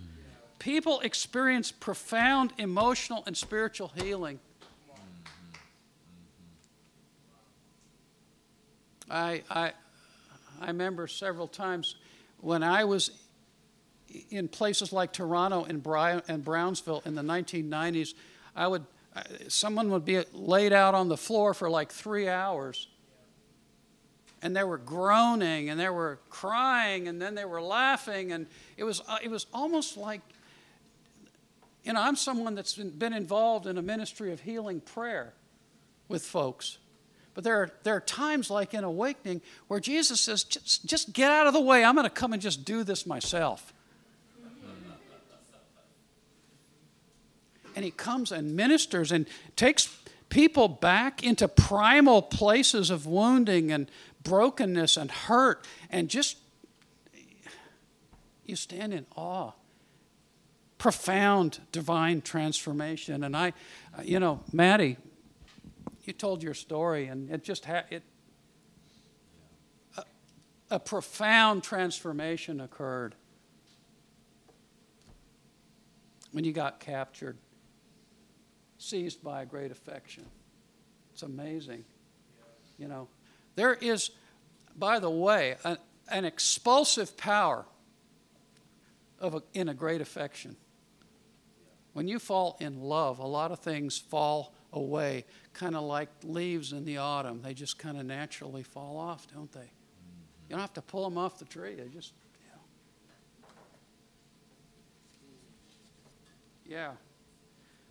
People 0.59 0.99
experience 0.99 1.71
profound 1.71 2.53
emotional 2.59 3.23
and 3.25 3.35
spiritual 3.35 3.91
healing. 3.95 4.39
I, 9.09 9.41
I, 9.49 9.71
I 10.61 10.67
remember 10.67 11.07
several 11.07 11.47
times 11.47 11.95
when 12.41 12.61
I 12.61 12.83
was 12.83 13.09
in 14.29 14.47
places 14.47 14.93
like 14.93 15.13
Toronto 15.13 15.63
and, 15.63 15.83
and 16.27 16.45
Brownsville 16.45 17.01
in 17.05 17.15
the 17.15 17.23
1990s, 17.23 18.13
I 18.55 18.67
would, 18.67 18.85
someone 19.47 19.89
would 19.89 20.05
be 20.05 20.23
laid 20.31 20.73
out 20.73 20.93
on 20.93 21.07
the 21.07 21.17
floor 21.17 21.55
for 21.55 21.71
like 21.71 21.91
three 21.91 22.27
hours 22.27 22.87
and 24.41 24.55
they 24.55 24.63
were 24.63 24.77
groaning 24.77 25.69
and 25.69 25.79
they 25.79 25.89
were 25.89 26.19
crying 26.29 27.07
and 27.07 27.21
then 27.21 27.35
they 27.35 27.45
were 27.45 27.61
laughing 27.61 28.31
and 28.31 28.47
it 28.77 28.83
was 28.83 29.01
uh, 29.07 29.17
it 29.21 29.29
was 29.29 29.45
almost 29.53 29.97
like 29.97 30.21
you 31.83 31.93
know 31.93 32.01
i'm 32.01 32.15
someone 32.15 32.55
that's 32.55 32.75
been 32.75 33.13
involved 33.13 33.67
in 33.67 33.77
a 33.77 33.81
ministry 33.81 34.31
of 34.31 34.41
healing 34.41 34.79
prayer 34.81 35.33
with 36.07 36.23
folks 36.23 36.77
But 37.33 37.43
there 37.43 37.55
are, 37.61 37.69
there 37.83 37.95
are 37.95 38.01
times 38.01 38.49
like 38.49 38.73
in 38.73 38.83
awakening 38.83 39.41
where 39.67 39.79
Jesus 39.79 40.19
says, 40.19 40.43
just, 40.43 40.85
just 40.85 41.13
get 41.13 41.31
out 41.31 41.47
of 41.47 41.53
the 41.53 41.61
way. 41.61 41.85
I'm 41.85 41.95
going 41.95 42.03
to 42.03 42.09
come 42.09 42.33
and 42.33 42.41
just 42.41 42.65
do 42.65 42.83
this 42.83 43.05
myself. 43.05 43.71
and 47.75 47.85
he 47.85 47.91
comes 47.91 48.33
and 48.33 48.57
ministers 48.57 49.09
and 49.09 49.25
takes 49.55 49.97
people 50.27 50.67
back 50.67 51.23
into 51.23 51.47
primal 51.47 52.21
places 52.21 52.89
of 52.89 53.05
wounding 53.05 53.71
and 53.71 53.89
brokenness 54.23 54.97
and 54.97 55.11
hurt 55.11 55.65
and 55.89 56.09
just 56.09 56.37
you 58.45 58.55
stand 58.55 58.93
in 58.93 59.05
awe 59.15 59.51
profound 60.77 61.59
divine 61.71 62.21
transformation 62.21 63.23
and 63.23 63.35
i 63.35 63.53
you 64.03 64.19
know 64.19 64.41
maddie 64.51 64.97
you 66.03 66.13
told 66.13 66.41
your 66.41 66.53
story 66.53 67.07
and 67.07 67.29
it 67.29 67.43
just 67.43 67.65
had 67.65 67.85
it 67.89 68.03
a, 69.97 70.03
a 70.71 70.79
profound 70.79 71.63
transformation 71.63 72.59
occurred 72.61 73.15
when 76.31 76.43
you 76.43 76.51
got 76.51 76.79
captured 76.79 77.37
seized 78.79 79.21
by 79.21 79.43
a 79.43 79.45
great 79.45 79.71
affection. 79.71 80.25
It's 81.13 81.21
amazing. 81.21 81.83
You 82.77 82.87
know, 82.87 83.07
there 83.55 83.73
is, 83.73 84.11
by 84.75 84.99
the 84.99 85.09
way, 85.09 85.55
a, 85.63 85.77
an 86.11 86.25
expulsive 86.25 87.17
power 87.17 87.65
of 89.19 89.35
a, 89.35 89.43
in 89.53 89.69
a 89.69 89.73
great 89.73 90.01
affection. 90.01 90.55
When 91.93 92.07
you 92.07 92.19
fall 92.19 92.57
in 92.59 92.81
love, 92.81 93.19
a 93.19 93.27
lot 93.27 93.51
of 93.51 93.59
things 93.59 93.97
fall 93.97 94.53
away, 94.71 95.25
kind 95.53 95.75
of 95.75 95.83
like 95.83 96.09
leaves 96.23 96.71
in 96.71 96.85
the 96.85 96.97
autumn. 96.97 97.41
They 97.41 97.53
just 97.53 97.77
kind 97.77 97.97
of 97.97 98.05
naturally 98.05 98.63
fall 98.63 98.97
off, 98.97 99.27
don't 99.33 99.51
they? 99.51 99.71
You 100.47 100.55
don't 100.55 100.59
have 100.59 100.73
to 100.73 100.81
pull 100.81 101.03
them 101.03 101.17
off 101.17 101.39
the 101.39 101.45
tree. 101.45 101.75
They 101.75 101.87
just, 101.89 102.13
yeah. 106.65 106.77
Yeah. 106.77 106.91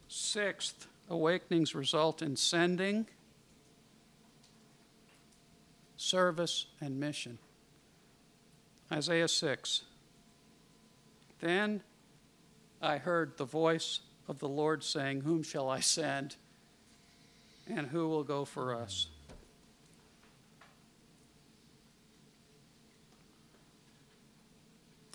Sixth, 0.08 0.86
awakenings 1.10 1.74
result 1.74 2.22
in 2.22 2.36
sending, 2.36 3.06
service, 5.98 6.66
and 6.80 6.98
mission. 6.98 7.38
Isaiah 8.90 9.28
6. 9.28 9.82
Then 11.40 11.82
I 12.80 12.96
heard 12.96 13.36
the 13.36 13.44
voice 13.44 14.00
of 14.28 14.38
the 14.38 14.48
Lord 14.48 14.82
saying, 14.82 15.20
Whom 15.22 15.42
shall 15.42 15.68
I 15.68 15.80
send? 15.80 16.36
And 17.66 17.86
who 17.88 18.08
will 18.08 18.24
go 18.24 18.46
for 18.46 18.74
us? 18.74 19.08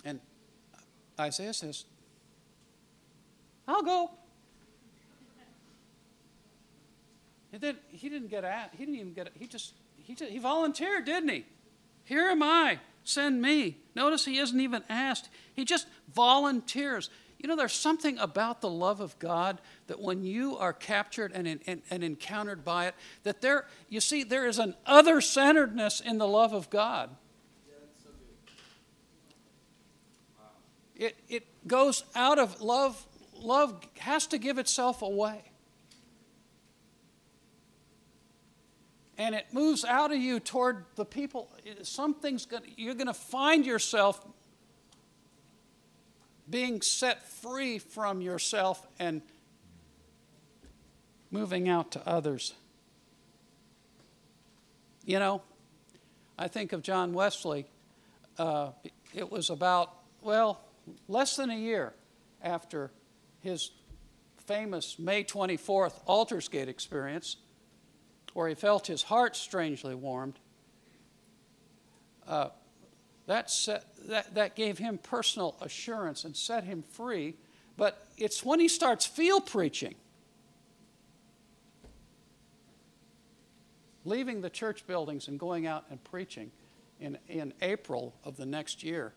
And 0.04 0.20
Isaiah 1.18 1.54
says, 1.54 1.86
I'll 3.66 3.82
go. 3.82 4.10
And 7.52 7.60
then 7.60 7.78
he 7.88 8.08
didn't 8.08 8.28
get 8.28 8.44
at, 8.44 8.70
he 8.72 8.84
didn't 8.84 8.96
even 8.96 9.12
get, 9.14 9.30
he 9.38 9.46
just, 9.46 9.74
he, 10.04 10.14
he 10.14 10.38
volunteered, 10.38 11.04
didn't 11.04 11.30
he? 11.30 11.46
Here 12.04 12.28
am 12.28 12.42
I, 12.42 12.78
send 13.04 13.40
me. 13.40 13.78
Notice 13.94 14.24
he 14.24 14.38
isn't 14.38 14.60
even 14.60 14.82
asked, 14.88 15.30
he 15.54 15.64
just 15.64 15.86
volunteers. 16.14 17.10
You 17.38 17.48
know, 17.48 17.56
there's 17.56 17.74
something 17.74 18.18
about 18.18 18.60
the 18.60 18.70
love 18.70 19.00
of 19.00 19.18
God 19.18 19.60
that 19.86 20.00
when 20.00 20.22
you 20.22 20.56
are 20.56 20.72
captured 20.72 21.32
and, 21.34 21.60
and, 21.66 21.82
and 21.90 22.04
encountered 22.04 22.64
by 22.64 22.86
it, 22.86 22.94
that 23.22 23.40
there, 23.40 23.66
you 23.88 24.00
see, 24.00 24.24
there 24.24 24.46
is 24.46 24.58
an 24.58 24.74
other 24.86 25.20
centeredness 25.20 26.00
in 26.00 26.18
the 26.18 26.28
love 26.28 26.52
of 26.52 26.70
God. 26.70 27.10
It, 30.96 31.16
it 31.28 31.66
goes 31.66 32.04
out 32.14 32.38
of 32.38 32.60
love, 32.60 33.04
love 33.34 33.84
has 33.98 34.26
to 34.28 34.38
give 34.38 34.58
itself 34.58 35.02
away. 35.02 35.42
And 39.18 39.34
it 39.34 39.46
moves 39.52 39.84
out 39.84 40.12
of 40.12 40.18
you 40.18 40.40
toward 40.40 40.84
the 40.96 41.04
people. 41.04 41.50
Something's 41.82 42.46
going 42.46 42.62
you're 42.76 42.94
going 42.94 43.06
to 43.06 43.14
find 43.14 43.64
yourself 43.64 44.24
being 46.48 46.82
set 46.82 47.26
free 47.26 47.78
from 47.78 48.20
yourself 48.20 48.86
and 48.98 49.22
moving 51.30 51.68
out 51.68 51.92
to 51.92 52.08
others. 52.08 52.54
You 55.04 55.18
know, 55.18 55.42
I 56.38 56.48
think 56.48 56.72
of 56.72 56.82
John 56.82 57.12
Wesley. 57.12 57.66
Uh, 58.38 58.70
it 59.14 59.30
was 59.30 59.50
about, 59.50 59.90
well, 60.22 60.60
less 61.08 61.36
than 61.36 61.50
a 61.50 61.56
year 61.56 61.94
after 62.42 62.90
his 63.40 63.70
famous 64.46 64.98
May 64.98 65.24
24th 65.24 65.94
Aldersgate 66.06 66.68
experience 66.68 67.36
where 68.34 68.48
he 68.48 68.54
felt 68.54 68.86
his 68.86 69.04
heart 69.04 69.36
strangely 69.36 69.94
warmed, 69.94 70.38
uh, 72.28 72.48
that, 73.26 73.50
set, 73.50 73.84
that, 74.08 74.34
that 74.34 74.54
gave 74.54 74.76
him 74.76 74.98
personal 74.98 75.56
assurance 75.60 76.24
and 76.24 76.36
set 76.36 76.64
him 76.64 76.82
free. 76.82 77.36
But 77.76 78.06
it's 78.18 78.44
when 78.44 78.60
he 78.60 78.68
starts 78.68 79.06
field 79.06 79.46
preaching, 79.46 79.94
leaving 84.04 84.42
the 84.42 84.50
church 84.50 84.86
buildings 84.86 85.28
and 85.28 85.38
going 85.38 85.66
out 85.66 85.84
and 85.90 86.02
preaching 86.04 86.50
in, 87.00 87.16
in 87.28 87.54
April 87.62 88.14
of 88.24 88.36
the 88.36 88.46
next 88.46 88.82
year, 88.82 89.12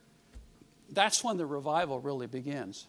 that's 0.91 1.23
when 1.23 1.37
the 1.37 1.45
revival 1.45 1.99
really 1.99 2.27
begins. 2.27 2.87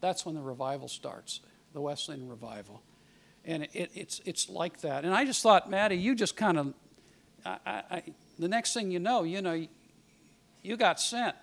That's 0.00 0.24
when 0.24 0.34
the 0.34 0.40
revival 0.40 0.88
starts, 0.88 1.40
the 1.74 1.80
Wesleyan 1.80 2.28
revival 2.28 2.82
and 3.44 3.64
it, 3.72 3.90
it's, 3.94 4.20
it's 4.24 4.48
like 4.48 4.80
that. 4.80 5.04
And 5.04 5.14
I 5.14 5.24
just 5.24 5.42
thought, 5.42 5.70
Maddie, 5.70 5.96
you 5.96 6.14
just 6.14 6.36
kind 6.36 6.58
of, 6.58 6.74
I, 7.44 7.58
I, 7.66 8.02
the 8.38 8.48
next 8.48 8.74
thing 8.74 8.90
you 8.90 8.98
know, 8.98 9.22
you 9.22 9.40
know, 9.42 9.66
you 10.62 10.76
got 10.76 11.00
sent. 11.00 11.34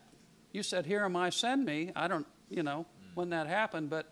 You 0.51 0.63
said, 0.63 0.85
Here 0.85 1.03
am 1.03 1.15
I, 1.15 1.29
send 1.29 1.65
me. 1.65 1.91
I 1.95 2.07
don't, 2.07 2.27
you 2.49 2.63
know, 2.63 2.85
when 3.15 3.29
that 3.31 3.47
happened, 3.47 3.89
but, 3.89 4.11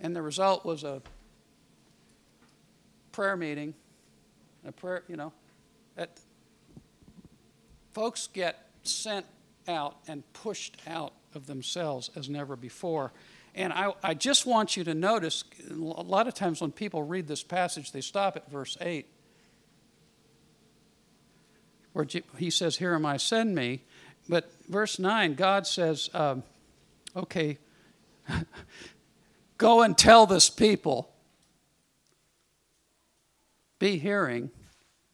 and 0.00 0.14
the 0.14 0.22
result 0.22 0.64
was 0.64 0.84
a 0.84 1.02
prayer 3.12 3.36
meeting, 3.36 3.74
a 4.66 4.72
prayer, 4.72 5.02
you 5.08 5.16
know, 5.16 5.32
that 5.96 6.20
folks 7.92 8.28
get 8.32 8.68
sent 8.82 9.26
out 9.66 9.96
and 10.06 10.22
pushed 10.32 10.76
out 10.86 11.12
of 11.34 11.46
themselves 11.46 12.10
as 12.14 12.28
never 12.28 12.56
before. 12.56 13.12
And 13.56 13.72
I, 13.72 13.94
I 14.02 14.12
just 14.12 14.44
want 14.44 14.76
you 14.76 14.84
to 14.84 14.94
notice 14.94 15.42
a 15.70 15.72
lot 15.72 16.28
of 16.28 16.34
times 16.34 16.60
when 16.60 16.72
people 16.72 17.02
read 17.02 17.26
this 17.26 17.42
passage, 17.42 17.90
they 17.90 18.02
stop 18.02 18.36
at 18.36 18.50
verse 18.50 18.76
8, 18.82 19.06
where 21.94 22.06
he 22.36 22.50
says, 22.50 22.76
Here 22.76 22.94
am 22.94 23.06
I, 23.06 23.16
send 23.16 23.54
me. 23.54 23.80
But 24.28 24.52
verse 24.68 24.98
9, 24.98 25.34
God 25.34 25.66
says, 25.66 26.10
um, 26.12 26.42
Okay, 27.16 27.56
go 29.56 29.80
and 29.80 29.96
tell 29.96 30.26
this 30.26 30.50
people, 30.50 31.08
be 33.78 33.96
hearing 33.96 34.50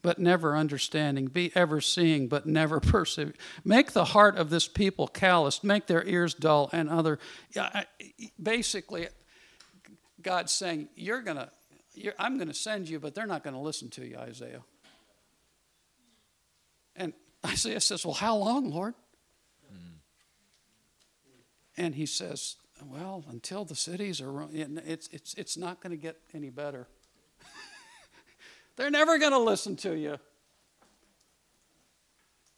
but 0.03 0.19
never 0.19 0.55
understanding, 0.55 1.27
be 1.27 1.51
ever 1.55 1.81
seeing, 1.81 2.27
but 2.27 2.45
never 2.45 2.79
perceiving. 2.81 3.33
Make 3.63 3.93
the 3.93 4.05
heart 4.05 4.37
of 4.37 4.51
this 4.51 4.67
people 4.67 5.07
calloused, 5.07 5.63
make 5.63 5.87
their 5.87 6.05
ears 6.05 6.35
dull, 6.35 6.69
and 6.71 6.89
other. 6.89 7.17
Basically, 8.41 9.07
God's 10.21 10.53
saying, 10.53 10.89
You're 10.95 11.21
going 11.21 11.37
to, 11.37 11.49
I'm 12.19 12.35
going 12.35 12.49
to 12.49 12.53
send 12.53 12.89
you, 12.89 12.99
but 12.99 13.15
they're 13.15 13.25
not 13.25 13.43
going 13.43 13.55
to 13.55 13.59
listen 13.59 13.89
to 13.91 14.05
you, 14.05 14.17
Isaiah. 14.17 14.61
And 16.95 17.13
Isaiah 17.45 17.81
says, 17.81 18.05
Well, 18.05 18.13
how 18.13 18.35
long, 18.35 18.69
Lord? 18.69 18.93
And 21.75 21.95
he 21.95 22.05
says, 22.05 22.57
Well, 22.85 23.23
until 23.29 23.63
the 23.63 23.75
cities 23.75 24.19
are, 24.19 24.47
it's, 24.51 25.07
it's, 25.07 25.33
it's 25.35 25.57
not 25.57 25.81
going 25.81 25.91
to 25.91 25.97
get 25.97 26.17
any 26.33 26.49
better. 26.49 26.87
They're 28.75 28.91
never 28.91 29.17
going 29.19 29.31
to 29.31 29.39
listen 29.39 29.75
to 29.77 29.95
you. 29.95 30.17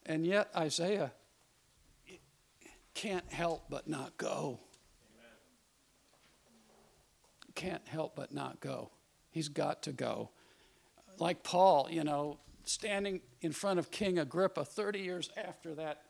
And 0.05 0.25
yet, 0.25 0.49
Isaiah 0.55 1.11
can't 2.93 3.31
help 3.31 3.65
but 3.69 3.87
not 3.87 4.17
go. 4.17 4.59
Can't 7.55 7.87
help 7.87 8.15
but 8.15 8.33
not 8.33 8.59
go. 8.59 8.91
He's 9.31 9.49
got 9.49 9.83
to 9.83 9.91
go. 9.91 10.29
Like 11.17 11.43
Paul, 11.43 11.87
you 11.89 12.03
know, 12.03 12.39
standing 12.65 13.21
in 13.41 13.51
front 13.51 13.79
of 13.79 13.91
King 13.91 14.19
Agrippa 14.19 14.65
30 14.65 14.99
years 14.99 15.29
after 15.37 15.73
that 15.75 16.01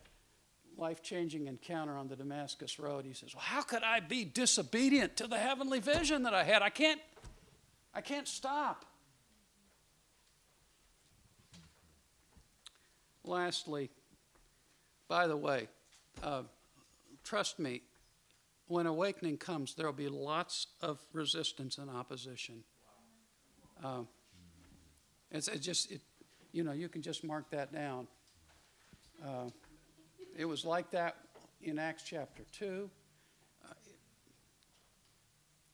life 0.78 1.02
changing 1.02 1.48
encounter 1.48 1.98
on 1.98 2.08
the 2.08 2.16
Damascus 2.16 2.80
Road, 2.80 3.06
he 3.06 3.14
says, 3.14 3.34
Well, 3.34 3.44
how 3.44 3.62
could 3.62 3.84
I 3.84 4.00
be 4.00 4.26
disobedient 4.26 5.16
to 5.18 5.28
the 5.28 5.38
heavenly 5.38 5.80
vision 5.80 6.24
that 6.24 6.34
I 6.34 6.44
had? 6.44 6.62
I 6.62 6.70
can't, 6.70 7.00
I 7.94 8.02
can't 8.02 8.28
stop. 8.28 8.86
Lastly, 13.28 13.90
by 15.08 15.28
the 15.28 15.38
way, 15.38 15.68
uh, 16.24 16.44
trust 17.24 17.60
me, 17.60 17.82
when 18.68 18.88
awakening 18.88 19.38
comes, 19.38 19.76
there 19.76 19.86
will 19.86 19.94
be 19.94 20.10
lots 20.10 20.68
of 20.82 21.00
resistance 21.14 21.78
and 21.78 21.90
opposition. 21.90 22.64
Uh, 23.84 24.02
it's, 25.32 25.48
it's, 25.48 25.66
just, 25.66 25.92
it, 25.92 26.02
you 26.52 26.64
know, 26.64 26.72
you 26.72 26.90
can 26.90 27.02
just 27.02 27.24
mark 27.24 27.50
that 27.52 27.72
down. 27.72 28.08
Uh, 29.24 29.50
it 30.38 30.46
was 30.46 30.66
like 30.66 30.90
that 30.92 31.18
in 31.62 31.78
Acts 31.78 32.04
chapter 32.04 32.44
2. 32.54 32.90
Uh, 33.64 33.74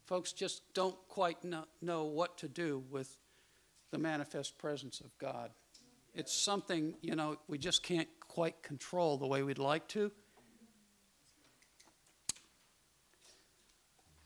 folks 0.06 0.34
just 0.34 0.62
don't 0.74 0.98
quite 1.08 1.38
know 1.82 2.04
what 2.04 2.38
to 2.40 2.48
do 2.48 2.84
with 2.90 3.18
the 3.92 3.98
manifest 3.98 4.58
presence 4.58 5.00
of 5.00 5.18
God. 5.18 5.52
It's 6.14 6.34
something, 6.34 6.96
you 7.02 7.16
know, 7.16 7.38
we 7.48 7.58
just 7.58 7.84
can't 7.84 8.08
quite 8.28 8.62
control 8.64 9.18
the 9.18 9.28
way 9.28 9.44
we'd 9.44 9.58
like 9.58 9.88
to. 9.90 10.12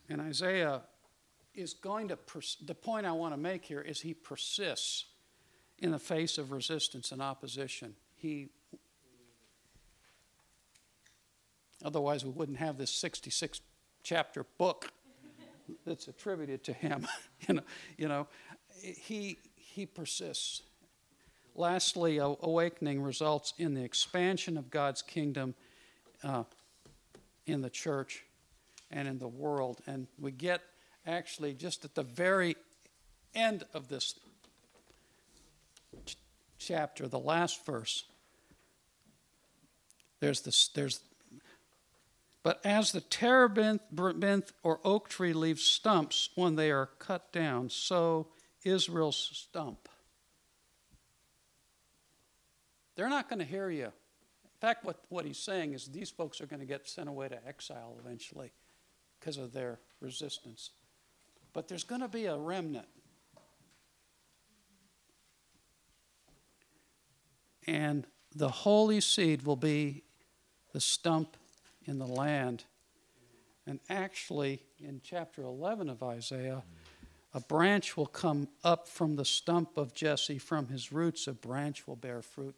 And 0.10 0.22
Isaiah 0.22 0.82
is 1.54 1.74
going 1.74 2.10
to, 2.10 2.18
pers- 2.18 2.58
the 2.64 2.76
point 2.76 3.06
I 3.06 3.12
want 3.12 3.34
to 3.34 3.38
make 3.38 3.66
here 3.66 3.82
is 3.82 4.02
he 4.02 4.14
persists 4.14 5.06
in 5.80 5.92
the 5.92 6.00
face 6.00 6.38
of 6.38 6.52
resistance 6.52 7.12
and 7.12 7.22
opposition. 7.22 7.96
He, 8.16 8.50
otherwise, 11.84 12.24
we 12.24 12.32
wouldn't 12.32 12.58
have 12.58 12.78
this 12.78 12.92
66 12.92 13.62
chapter 14.04 14.46
book 14.58 14.92
that's 15.86 16.08
attributed 16.08 16.64
to 16.66 16.74
him. 16.74 17.08
you 17.48 17.56
know, 17.56 17.64
you 17.98 18.08
know 18.08 18.28
he, 18.82 19.38
he 19.56 19.86
persists. 19.86 20.62
Lastly, 21.58 22.18
awakening 22.18 23.02
results 23.02 23.54
in 23.58 23.74
the 23.74 23.84
expansion 23.84 24.58
of 24.58 24.70
God's 24.70 25.02
kingdom 25.02 25.56
uh, 26.22 26.44
in 27.46 27.62
the 27.62 27.70
church 27.70 28.26
and 28.92 29.08
in 29.08 29.20
the 29.20 29.28
world. 29.28 29.80
And 29.88 30.08
we 30.20 30.32
get 30.32 30.62
actually 31.08 31.54
just 31.54 31.86
at 31.86 31.96
the 31.96 32.04
very 32.04 32.58
end 33.34 33.64
of 33.74 33.88
this 33.88 34.20
ch- 36.06 36.18
chapter, 36.58 37.08
the 37.08 37.20
last 37.20 37.66
verse. 37.66 38.04
There's 40.20 40.42
this, 40.42 40.68
there's, 40.70 41.00
but 42.44 42.60
as 42.66 42.92
the 42.92 43.02
terebinth 43.02 44.52
or 44.62 44.82
oak 44.84 45.08
tree 45.08 45.34
leaves 45.34 45.64
stumps 45.64 46.30
when 46.36 46.58
they 46.58 46.70
are 46.70 46.90
cut 47.00 47.32
down, 47.32 47.70
so 47.70 48.28
Israel's 48.66 49.30
stump 49.34 49.88
they're 52.96 53.10
not 53.10 53.30
going 53.30 53.40
to 53.40 53.46
hear 53.46 53.70
you. 53.70 53.86
In 53.86 54.60
fact, 54.60 54.86
what, 54.86 55.04
what 55.10 55.26
he's 55.26 55.38
saying 55.38 55.74
is 55.74 55.88
these 55.88 56.10
folks 56.10 56.40
are 56.42 56.46
going 56.46 56.62
to 56.62 56.66
get 56.66 56.88
sent 56.88 57.10
away 57.10 57.28
to 57.28 57.48
exile 57.48 57.98
eventually 58.04 58.52
because 59.20 59.38
of 59.38 59.54
their 59.54 59.80
resistance. 60.00 60.72
But 61.54 61.68
there's 61.68 61.84
going 61.84 62.02
to 62.02 62.08
be 62.08 62.26
a 62.26 62.38
remnant. 62.38 62.88
And 67.68 68.06
the 68.36 68.50
holy 68.50 69.02
seed 69.02 69.44
will 69.44 69.56
be 69.56 70.04
the 70.74 70.80
stump 70.80 71.36
in 71.86 72.00
the 72.00 72.06
land. 72.06 72.64
And 73.66 73.80
actually, 73.90 74.62
in 74.80 75.02
chapter 75.04 75.42
11 75.42 75.90
of 75.90 76.04
Isaiah, 76.04 76.64
a 77.34 77.40
branch 77.40 77.98
will 77.98 78.06
come 78.06 78.48
up 78.64 78.88
from 78.88 79.16
the 79.16 79.26
stump 79.26 79.78
of 79.78 79.94
Jesse, 79.94 80.38
from 80.38 80.68
his 80.68 80.92
roots, 80.92 81.28
a 81.28 81.34
branch 81.34 81.88
will 81.88 81.96
bear 81.96 82.22
fruit. 82.22 82.56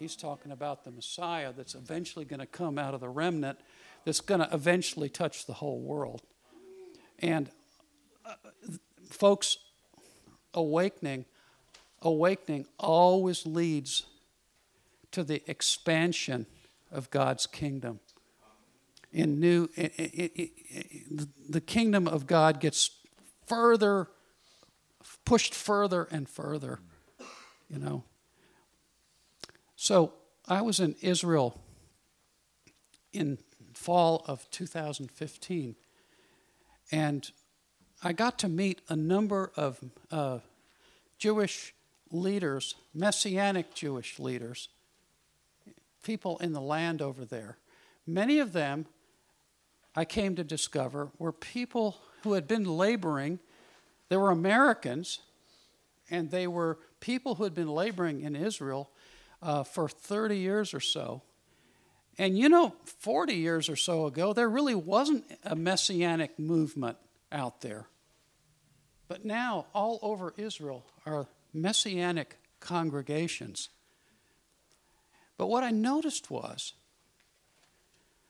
He's 0.00 0.16
talking 0.16 0.50
about 0.50 0.84
the 0.84 0.90
Messiah 0.90 1.52
that's 1.54 1.74
eventually 1.74 2.24
going 2.24 2.40
to 2.40 2.46
come 2.46 2.78
out 2.78 2.94
of 2.94 3.00
the 3.00 3.08
remnant, 3.10 3.58
that's 4.06 4.22
going 4.22 4.40
to 4.40 4.48
eventually 4.50 5.10
touch 5.10 5.44
the 5.44 5.52
whole 5.52 5.78
world. 5.78 6.22
And 7.18 7.50
uh, 8.24 8.32
folks, 9.10 9.58
awakening, 10.54 11.26
awakening 12.00 12.64
always 12.78 13.44
leads 13.44 14.06
to 15.12 15.22
the 15.22 15.42
expansion 15.46 16.46
of 16.90 17.10
God's 17.10 17.46
kingdom. 17.46 18.00
In 19.12 19.38
new, 19.38 19.68
it, 19.76 19.92
it, 19.98 20.32
it, 20.34 21.28
the 21.46 21.60
kingdom 21.60 22.08
of 22.08 22.26
God 22.26 22.58
gets 22.58 22.88
further, 23.46 24.08
pushed 25.26 25.54
further 25.54 26.08
and 26.10 26.26
further. 26.26 26.80
You 27.68 27.78
know, 27.78 28.04
so 29.82 30.12
I 30.46 30.60
was 30.60 30.78
in 30.78 30.94
Israel 31.00 31.58
in 33.14 33.38
fall 33.72 34.22
of 34.28 34.46
2015, 34.50 35.74
and 36.92 37.30
I 38.04 38.12
got 38.12 38.38
to 38.40 38.48
meet 38.50 38.82
a 38.90 38.94
number 38.94 39.50
of 39.56 39.80
uh, 40.10 40.40
Jewish 41.16 41.72
leaders, 42.12 42.74
messianic 42.92 43.72
Jewish 43.72 44.18
leaders, 44.18 44.68
people 46.02 46.36
in 46.40 46.52
the 46.52 46.60
land 46.60 47.00
over 47.00 47.24
there. 47.24 47.56
Many 48.06 48.38
of 48.38 48.52
them, 48.52 48.84
I 49.96 50.04
came 50.04 50.36
to 50.36 50.44
discover, 50.44 51.08
were 51.18 51.32
people 51.32 51.96
who 52.22 52.34
had 52.34 52.46
been 52.46 52.64
laboring. 52.64 53.38
They 54.10 54.18
were 54.18 54.30
Americans, 54.30 55.20
and 56.10 56.30
they 56.30 56.46
were 56.46 56.76
people 57.00 57.36
who 57.36 57.44
had 57.44 57.54
been 57.54 57.70
laboring 57.70 58.20
in 58.20 58.36
Israel 58.36 58.90
uh, 59.42 59.62
for 59.62 59.88
30 59.88 60.38
years 60.38 60.74
or 60.74 60.80
so. 60.80 61.22
And 62.18 62.38
you 62.38 62.48
know, 62.48 62.74
40 62.84 63.34
years 63.34 63.68
or 63.68 63.76
so 63.76 64.06
ago, 64.06 64.32
there 64.32 64.48
really 64.48 64.74
wasn't 64.74 65.24
a 65.44 65.56
messianic 65.56 66.38
movement 66.38 66.98
out 67.32 67.60
there. 67.60 67.86
But 69.08 69.24
now, 69.24 69.66
all 69.74 69.98
over 70.02 70.34
Israel 70.36 70.84
are 71.06 71.26
messianic 71.52 72.36
congregations. 72.60 73.70
But 75.36 75.46
what 75.46 75.64
I 75.64 75.70
noticed 75.70 76.30
was 76.30 76.74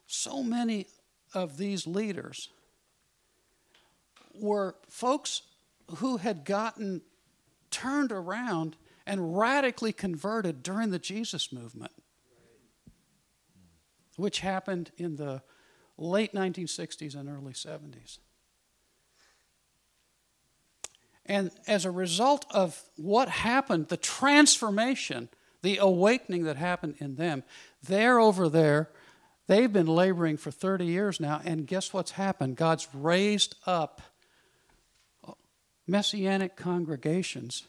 so 0.07 0.43
many 0.43 0.87
of 1.35 1.57
these 1.57 1.87
leaders 1.87 2.49
were 4.35 4.77
folks 4.89 5.43
who 5.97 6.19
had 6.19 6.45
gotten 6.45 7.03
turned 7.71 8.13
around 8.13 8.77
and 9.11 9.37
radically 9.37 9.93
converted 9.93 10.63
during 10.63 10.91
the 10.91 10.99
Jesus 10.99 11.53
movement, 11.53 11.91
which 14.17 14.39
happened 14.39 14.93
in 14.97 15.17
the 15.17 15.43
late 15.99 16.33
1960s 16.33 17.17
and 17.17 17.29
early 17.29 17.53
70s. 17.53 18.19
And 21.27 21.51
as 21.67 21.85
a 21.85 21.91
result 21.91 22.47
of 22.51 22.81
what 22.95 23.29
happened, 23.29 23.89
the 23.89 23.97
transformation, 23.97 25.29
the 25.63 25.79
awakening 25.79 26.45
that 26.45 26.57
happened 26.57 26.95
in 26.99 27.17
them, 27.17 27.43
they're 27.83 28.21
over 28.21 28.49
there. 28.49 28.91
They've 29.49 29.73
been 29.73 29.89
laboring 29.89 30.37
for 30.37 30.53
30 30.53 30.87
years 30.87 31.19
now, 31.19 31.41
and 31.45 31.67
guess 31.67 31.93
what's 31.93 32.13
happened? 32.13 32.55
God's 32.55 32.87
raised 32.95 33.57
up 33.67 34.03
messianic 35.89 36.55
congregations 36.55 37.65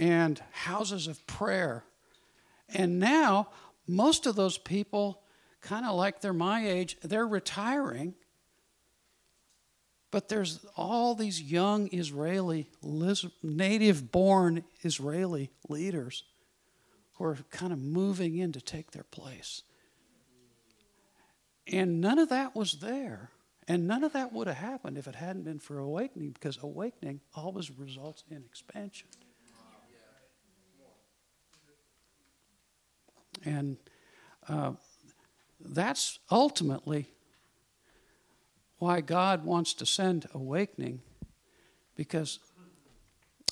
and 0.00 0.42
houses 0.52 1.06
of 1.06 1.24
prayer. 1.26 1.84
And 2.74 2.98
now, 2.98 3.48
most 3.86 4.26
of 4.26 4.34
those 4.34 4.56
people, 4.56 5.20
kind 5.60 5.84
of 5.84 5.94
like 5.94 6.22
they're 6.22 6.32
my 6.32 6.66
age, 6.66 6.96
they're 7.02 7.26
retiring. 7.26 8.14
But 10.10 10.28
there's 10.28 10.64
all 10.74 11.14
these 11.14 11.40
young 11.40 11.90
Israeli, 11.92 12.66
native 13.42 14.10
born 14.10 14.64
Israeli 14.82 15.50
leaders 15.68 16.24
who 17.14 17.24
are 17.24 17.38
kind 17.50 17.72
of 17.72 17.78
moving 17.78 18.38
in 18.38 18.52
to 18.52 18.60
take 18.60 18.92
their 18.92 19.04
place. 19.04 19.62
And 21.70 22.00
none 22.00 22.18
of 22.18 22.30
that 22.30 22.56
was 22.56 22.80
there. 22.80 23.30
And 23.68 23.86
none 23.86 24.02
of 24.02 24.14
that 24.14 24.32
would 24.32 24.46
have 24.46 24.56
happened 24.56 24.96
if 24.96 25.06
it 25.06 25.14
hadn't 25.14 25.44
been 25.44 25.58
for 25.60 25.78
awakening, 25.78 26.30
because 26.30 26.58
awakening 26.62 27.20
always 27.34 27.70
results 27.70 28.24
in 28.30 28.38
expansion. 28.38 29.08
And 33.44 33.76
uh, 34.48 34.72
that's 35.60 36.18
ultimately 36.30 37.10
why 38.78 39.00
God 39.00 39.44
wants 39.44 39.74
to 39.74 39.86
send 39.86 40.26
awakening, 40.32 41.02
because 41.96 42.38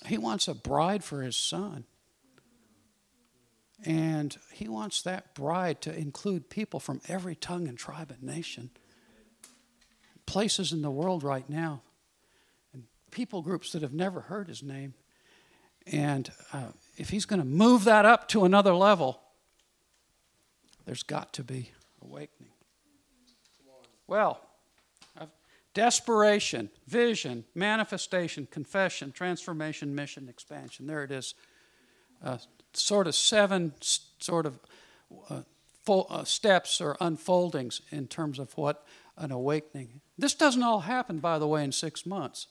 He 0.07 0.19
wants 0.19 0.49
a 0.49 0.55
bride 0.55 1.05
for 1.05 1.23
His 1.23 1.37
Son. 1.37 1.85
And 3.85 4.37
He 4.53 4.69
wants 4.69 5.03
that 5.03 5.35
bride 5.35 5.81
to 5.83 5.97
include 5.97 6.51
people 6.51 6.81
from 6.81 7.01
every 7.09 7.35
tongue 7.35 7.69
and 7.69 7.79
tribe 7.79 8.11
and 8.11 8.23
nation. 8.23 8.71
Places 10.27 10.73
in 10.73 10.83
the 10.83 10.91
world 10.91 11.23
right 11.23 11.49
now, 11.49 11.83
and 12.75 12.85
people 13.11 13.41
groups 13.41 13.73
that 13.73 13.83
have 13.83 13.95
never 13.95 14.21
heard 14.21 14.49
His 14.49 14.63
name. 14.63 14.95
And 15.93 16.31
uh, 16.53 16.69
if 16.97 17.09
he's 17.11 17.25
going 17.25 17.41
to 17.41 17.47
move 17.47 17.85
that 17.85 18.05
up 18.05 18.29
to 18.29 18.45
another 18.45 18.75
level, 18.75 19.23
there's 20.89 21.03
got 21.03 21.35
to 21.35 21.45
be 21.45 21.71
awakening. 22.01 22.51
Well, 24.07 24.41
desperation, 25.75 26.71
vision, 26.87 27.45
manifestation, 27.55 28.49
confession, 28.51 29.13
transformation, 29.13 29.95
mission, 29.95 30.31
expansion. 30.31 30.87
There 30.87 31.05
it 31.05 31.11
is. 31.11 31.35
Uh, 32.25 32.39
sort 32.73 33.07
of 33.07 33.15
seven 33.15 33.75
sort 34.19 34.47
of 34.47 34.59
uh, 35.29 35.43
full, 35.85 36.07
uh, 36.09 36.25
steps 36.25 36.81
or 36.81 36.97
unfoldings 37.03 37.83
in 37.91 38.07
terms 38.07 38.39
of 38.39 38.57
what 38.57 38.87
an 39.19 39.31
awakening. 39.31 40.01
This 40.17 40.33
doesn't 40.33 40.63
all 40.63 40.81
happen, 40.81 41.19
by 41.19 41.39
the 41.39 41.47
way, 41.47 41.65
in 41.65 41.73
six 41.73 42.07
months. 42.07 42.47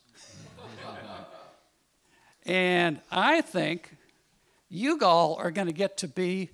and 2.45 3.01
I 3.09 3.41
think 3.41 3.95
you 4.69 4.99
all 5.01 5.37
are 5.37 5.49
going 5.49 5.67
to 5.67 5.73
get 5.73 5.97
to 5.97 6.07
be 6.07 6.51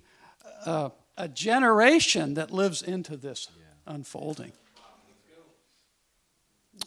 uh, 0.64 0.88
a 1.16 1.28
generation 1.28 2.34
that 2.34 2.50
lives 2.50 2.82
into 2.82 3.16
this 3.16 3.48
yeah. 3.56 3.94
unfolding. 3.94 4.52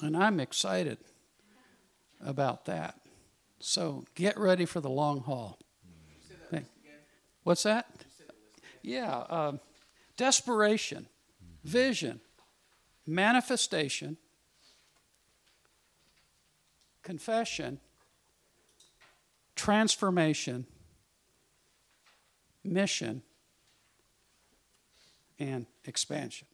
And 0.01 0.15
I'm 0.15 0.39
excited 0.39 0.97
about 2.21 2.65
that. 2.65 2.99
So 3.59 4.05
get 4.15 4.37
ready 4.37 4.65
for 4.65 4.81
the 4.81 4.89
long 4.89 5.21
haul. 5.21 5.57
That 6.51 6.63
What's 7.43 7.63
that? 7.63 7.87
Yeah, 8.81 9.17
uh, 9.17 9.53
desperation, 10.15 11.07
vision, 11.63 12.21
manifestation, 13.05 14.17
confession, 17.03 17.79
transformation, 19.55 20.65
mission, 22.63 23.23
and 25.39 25.65
expansion. 25.85 26.47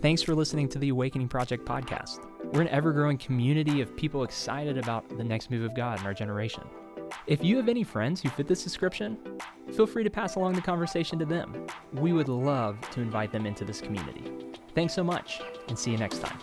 Thanks 0.00 0.22
for 0.22 0.34
listening 0.34 0.68
to 0.70 0.78
the 0.78 0.90
Awakening 0.90 1.28
Project 1.28 1.64
podcast. 1.64 2.26
We're 2.52 2.62
an 2.62 2.68
ever 2.68 2.92
growing 2.92 3.16
community 3.16 3.80
of 3.80 3.96
people 3.96 4.22
excited 4.22 4.76
about 4.76 5.16
the 5.16 5.24
next 5.24 5.50
move 5.50 5.64
of 5.64 5.74
God 5.74 6.00
in 6.00 6.06
our 6.06 6.14
generation. 6.14 6.62
If 7.26 7.42
you 7.42 7.56
have 7.56 7.68
any 7.68 7.84
friends 7.84 8.20
who 8.20 8.28
fit 8.28 8.46
this 8.46 8.64
description, 8.64 9.18
feel 9.72 9.86
free 9.86 10.04
to 10.04 10.10
pass 10.10 10.36
along 10.36 10.54
the 10.54 10.60
conversation 10.60 11.18
to 11.20 11.24
them. 11.24 11.66
We 11.92 12.12
would 12.12 12.28
love 12.28 12.78
to 12.90 13.00
invite 13.00 13.32
them 13.32 13.46
into 13.46 13.64
this 13.64 13.80
community. 13.80 14.24
Thanks 14.74 14.94
so 14.94 15.04
much, 15.04 15.40
and 15.68 15.78
see 15.78 15.90
you 15.90 15.98
next 15.98 16.20
time. 16.20 16.38